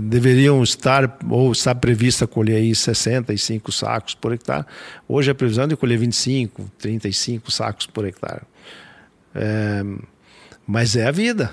[0.00, 4.64] deveriam estar ou está prevista colher aí 65 sacos por hectare.
[5.06, 8.40] Hoje a previsão é de colher 25, 35 sacos por hectare.
[9.36, 9.82] É,
[10.66, 11.52] mas é a vida.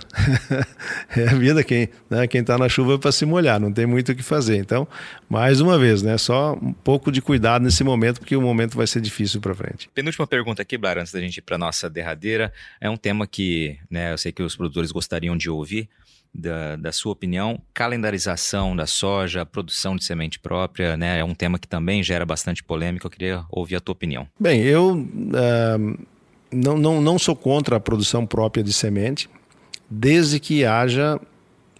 [1.16, 1.64] é a vida.
[1.64, 4.58] Quem né, está na chuva é para se molhar, não tem muito o que fazer.
[4.58, 4.88] Então,
[5.30, 8.88] mais uma vez, né, só um pouco de cuidado nesse momento, porque o momento vai
[8.88, 9.88] ser difícil para frente.
[9.94, 12.52] Penúltima pergunta aqui, Blara, antes da gente ir para nossa derradeira.
[12.82, 15.88] É um tema que né, eu sei que os produtores gostariam de ouvir.
[16.36, 21.20] Da, da, sua opinião, calendarização da soja, produção de semente própria, né?
[21.20, 23.06] É um tema que também gera bastante polêmica.
[23.06, 24.28] Eu queria ouvir a tua opinião.
[24.40, 26.08] Bem, eu uh,
[26.54, 29.30] não, não, não sou contra a produção própria de semente,
[29.90, 31.20] desde que haja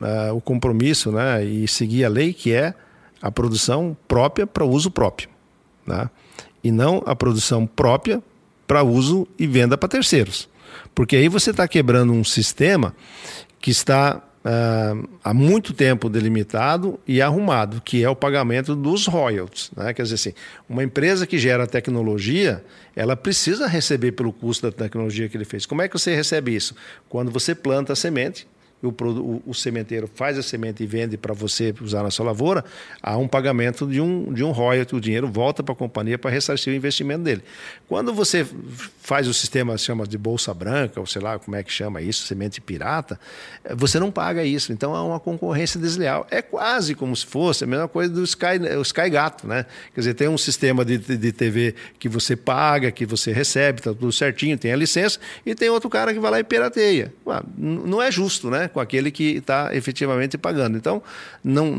[0.02, 2.74] uh, o compromisso né, e seguir a lei, que é
[3.22, 5.30] a produção própria para uso próprio.
[5.86, 6.10] Né?
[6.64, 8.22] E não a produção própria
[8.68, 10.50] para uso e venda para terceiros.
[10.94, 12.96] Porque aí você está quebrando um sistema
[13.60, 19.72] que está uh, há muito tempo delimitado e arrumado, que é o pagamento dos royalties.
[19.76, 19.94] Né?
[19.94, 20.34] Quer dizer assim,
[20.68, 22.64] uma empresa que gera tecnologia,
[22.96, 25.66] ela precisa receber pelo custo da tecnologia que ele fez.
[25.66, 26.76] Como é que você recebe isso?
[27.10, 28.48] Quando você planta a semente,
[28.84, 32.66] o, o, o sementeiro faz a semente e vende para você usar na sua lavoura,
[33.02, 36.30] há um pagamento de um, de um royalty, o dinheiro volta para a companhia para
[36.30, 37.42] ressarcir o investimento dele.
[37.88, 38.46] Quando você
[39.04, 42.26] faz o sistema chama de bolsa branca, ou sei lá como é que chama isso,
[42.26, 43.20] semente pirata,
[43.66, 44.72] eh, você não paga isso.
[44.72, 46.26] Então há uma concorrência desleal.
[46.32, 49.66] É quase como se fosse a mesma coisa do Sky, o Sky Gato, né?
[49.94, 53.94] Quer dizer, tem um sistema de, de TV que você paga, que você recebe, está
[53.94, 57.14] tudo certinho, tem a licença, e tem outro cara que vai lá e pirateia.
[57.58, 58.70] Não é justo, né?
[58.70, 60.78] com aquele que está efetivamente pagando.
[60.78, 61.04] Então,
[61.44, 61.76] não,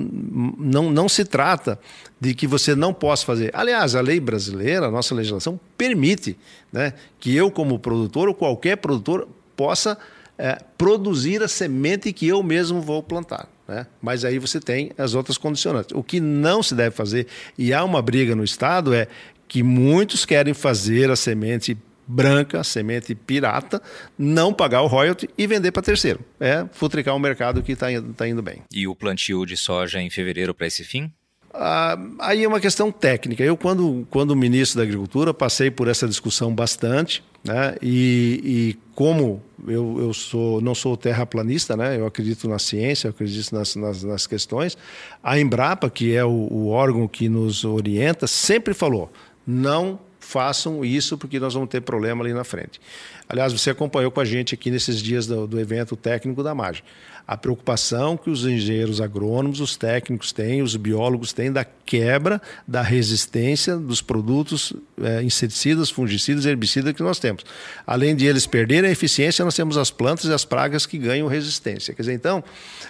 [0.59, 1.79] não, não se trata
[2.21, 3.51] de que você não possa fazer.
[3.55, 6.37] Aliás, a lei brasileira, a nossa legislação, permite
[6.73, 9.99] né, que eu, como produtor, ou qualquer produtor, possa
[10.39, 13.49] é, produzir a semente que eu mesmo vou plantar.
[13.67, 13.87] Né?
[14.01, 15.97] Mas aí você tem as outras condicionantes.
[15.97, 17.27] O que não se deve fazer,
[17.57, 19.09] e há uma briga no Estado, é
[19.49, 21.77] que muitos querem fazer a semente
[22.07, 23.81] branca, semente pirata,
[24.19, 26.21] não pagar o royalty e vender para terceiro.
[26.39, 27.87] É futricar um mercado que está
[28.17, 28.63] tá indo bem.
[28.73, 31.11] E o plantio de soja em fevereiro para esse fim?
[31.57, 33.45] Ah, aí é uma questão técnica.
[33.45, 37.77] Eu, quando, quando ministro da Agricultura, passei por essa discussão bastante, né?
[37.81, 41.97] e, e como eu, eu sou, não sou terraplanista, né?
[41.97, 44.77] eu acredito na ciência, eu acredito nas, nas, nas questões,
[45.23, 49.13] a Embrapa, que é o, o órgão que nos orienta, sempre falou,
[49.47, 52.81] não façam isso porque nós vamos ter problema ali na frente.
[53.29, 56.83] Aliás, você acompanhou com a gente aqui nesses dias do, do evento técnico da MAGE.
[57.27, 62.83] A preocupação que os engenheiros agrônomos, os técnicos têm, os biólogos têm da quebra da
[62.83, 67.43] resistência dos produtos é, inseticidas, fungicidas herbicidas que nós temos.
[67.87, 71.27] Além de eles perderem a eficiência, nós temos as plantas e as pragas que ganham
[71.27, 71.95] resistência.
[71.95, 72.45] Quer dizer, então,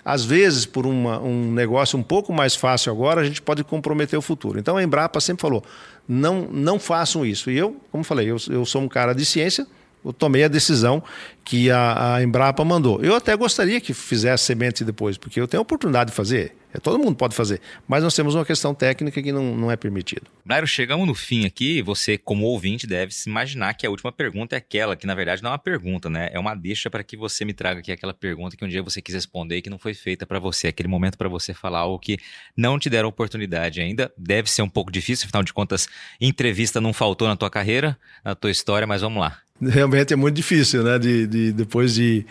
[0.05, 4.19] às vezes, por uma, um negócio um pouco mais fácil agora, a gente pode comprometer
[4.19, 4.59] o futuro.
[4.59, 5.63] Então, a Embrapa sempre falou:
[6.09, 7.51] não, não façam isso.
[7.51, 9.67] E eu, como falei, eu, eu sou um cara de ciência,
[10.05, 11.03] eu tomei a decisão
[11.45, 13.03] que a, a, Embrapa mandou.
[13.03, 16.55] Eu até gostaria que fizesse semente depois, porque eu tenho a oportunidade de fazer.
[16.75, 19.77] É, todo mundo pode fazer, mas nós temos uma questão técnica que não, não é
[19.77, 20.27] permitido.
[20.45, 21.81] Nairo, chegamos no fim aqui.
[21.83, 25.41] Você, como ouvinte, deve se imaginar que a última pergunta é aquela, que na verdade
[25.41, 26.31] não é uma pergunta, né?
[26.33, 29.01] É uma deixa para que você me traga aqui aquela pergunta que um dia você
[29.01, 30.67] quis responder e que não foi feita para você.
[30.67, 32.19] Aquele momento para você falar algo que
[32.57, 34.13] não te deram oportunidade ainda.
[34.19, 35.89] Deve ser um pouco difícil, afinal de contas,
[36.21, 40.35] entrevista não faltou na tua carreira, na tua história, mas vamos lá realmente é muito
[40.35, 40.99] difícil, né?
[40.99, 42.27] De, de depois de,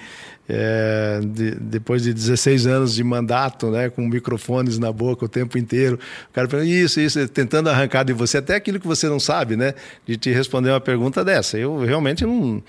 [0.48, 3.90] é, de, depois de 16 anos de mandato, né?
[3.90, 5.98] Com microfones na boca o tempo inteiro,
[6.30, 9.56] o cara pergunta isso, isso, tentando arrancar de você até aquilo que você não sabe,
[9.56, 9.74] né?
[10.06, 11.58] De te responder uma pergunta dessa.
[11.58, 12.62] Eu realmente não,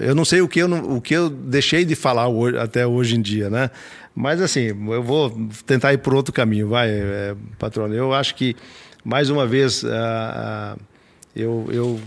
[0.00, 3.16] eu não sei o que eu, o que eu deixei de falar hoje, até hoje
[3.16, 3.70] em dia, né?
[4.14, 5.30] Mas assim, eu vou
[5.64, 7.92] tentar ir por outro caminho, vai, é, patrão.
[7.94, 8.56] Eu acho que
[9.04, 9.82] mais uma vez,
[11.34, 12.00] eu, eu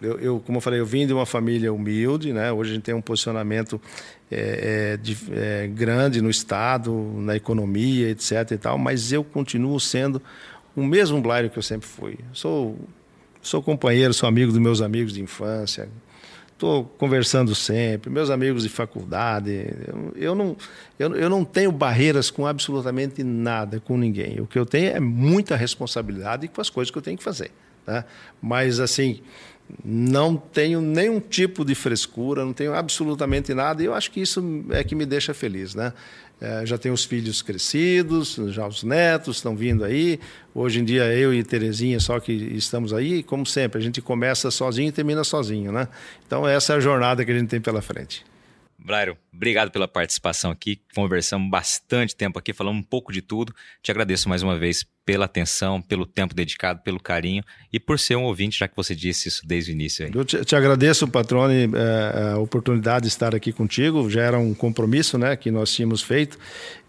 [0.00, 2.52] eu, eu, como eu falei, eu vim de uma família humilde, né?
[2.52, 3.80] Hoje a gente tem um posicionamento
[4.30, 8.52] é, é, de, é, grande no Estado, na economia, etc.
[8.52, 10.22] e tal, mas eu continuo sendo
[10.76, 12.18] o mesmo Blairo que eu sempre fui.
[12.32, 12.78] Sou,
[13.42, 15.88] sou companheiro, sou amigo dos meus amigos de infância,
[16.52, 19.66] estou conversando sempre, meus amigos de faculdade.
[19.86, 20.56] Eu, eu, não,
[20.98, 24.40] eu, eu não tenho barreiras com absolutamente nada, com ninguém.
[24.40, 27.50] O que eu tenho é muita responsabilidade com as coisas que eu tenho que fazer.
[27.86, 28.04] Né?
[28.42, 29.22] Mas, assim,
[29.84, 34.64] não tenho nenhum tipo de frescura, não tenho absolutamente nada, e eu acho que isso
[34.70, 35.92] é que me deixa feliz, né?
[36.40, 40.20] É, já tenho os filhos crescidos, já os netos estão vindo aí.
[40.54, 44.48] Hoje em dia eu e Terezinha só que estamos aí, como sempre, a gente começa
[44.50, 45.88] sozinho e termina sozinho, né?
[46.26, 48.24] Então essa é a jornada que a gente tem pela frente.
[48.78, 50.80] Blairo, obrigado pela participação aqui.
[50.94, 53.52] Conversamos bastante tempo aqui, falamos um pouco de tudo.
[53.82, 57.42] Te agradeço mais uma vez pela atenção, pelo tempo dedicado, pelo carinho
[57.72, 60.06] e por ser um ouvinte, já que você disse isso desde o início.
[60.06, 60.12] Aí.
[60.14, 64.08] Eu te, te agradeço, Patrone, é, a oportunidade de estar aqui contigo.
[64.08, 66.38] Já era um compromisso né, que nós tínhamos feito.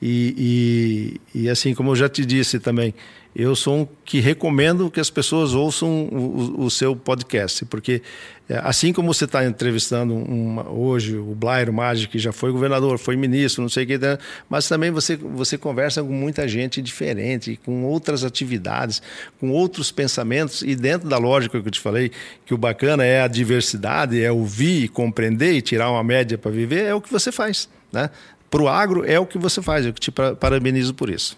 [0.02, 2.94] E, e, e assim, como eu já te disse também,
[3.35, 8.01] eu sou um que recomendo que as pessoas ouçam o, o seu podcast, porque
[8.49, 12.97] é, assim como você está entrevistando uma, hoje o Blair Maggi, que já foi governador,
[12.97, 14.18] foi ministro, não sei o que, né,
[14.49, 19.01] mas também você, você conversa com muita gente diferente, com outras atividades,
[19.39, 22.11] com outros pensamentos, e dentro da lógica que eu te falei,
[22.45, 26.85] que o bacana é a diversidade, é ouvir, compreender e tirar uma média para viver,
[26.85, 27.69] é o que você faz.
[27.91, 28.10] Né?
[28.49, 31.38] Para o agro, é o que você faz, eu te parabenizo por isso.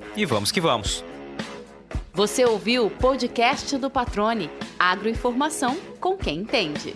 [0.15, 1.03] e vamos que vamos.
[2.13, 6.95] Você ouviu o podcast do Patrone, agroinformação com quem entende.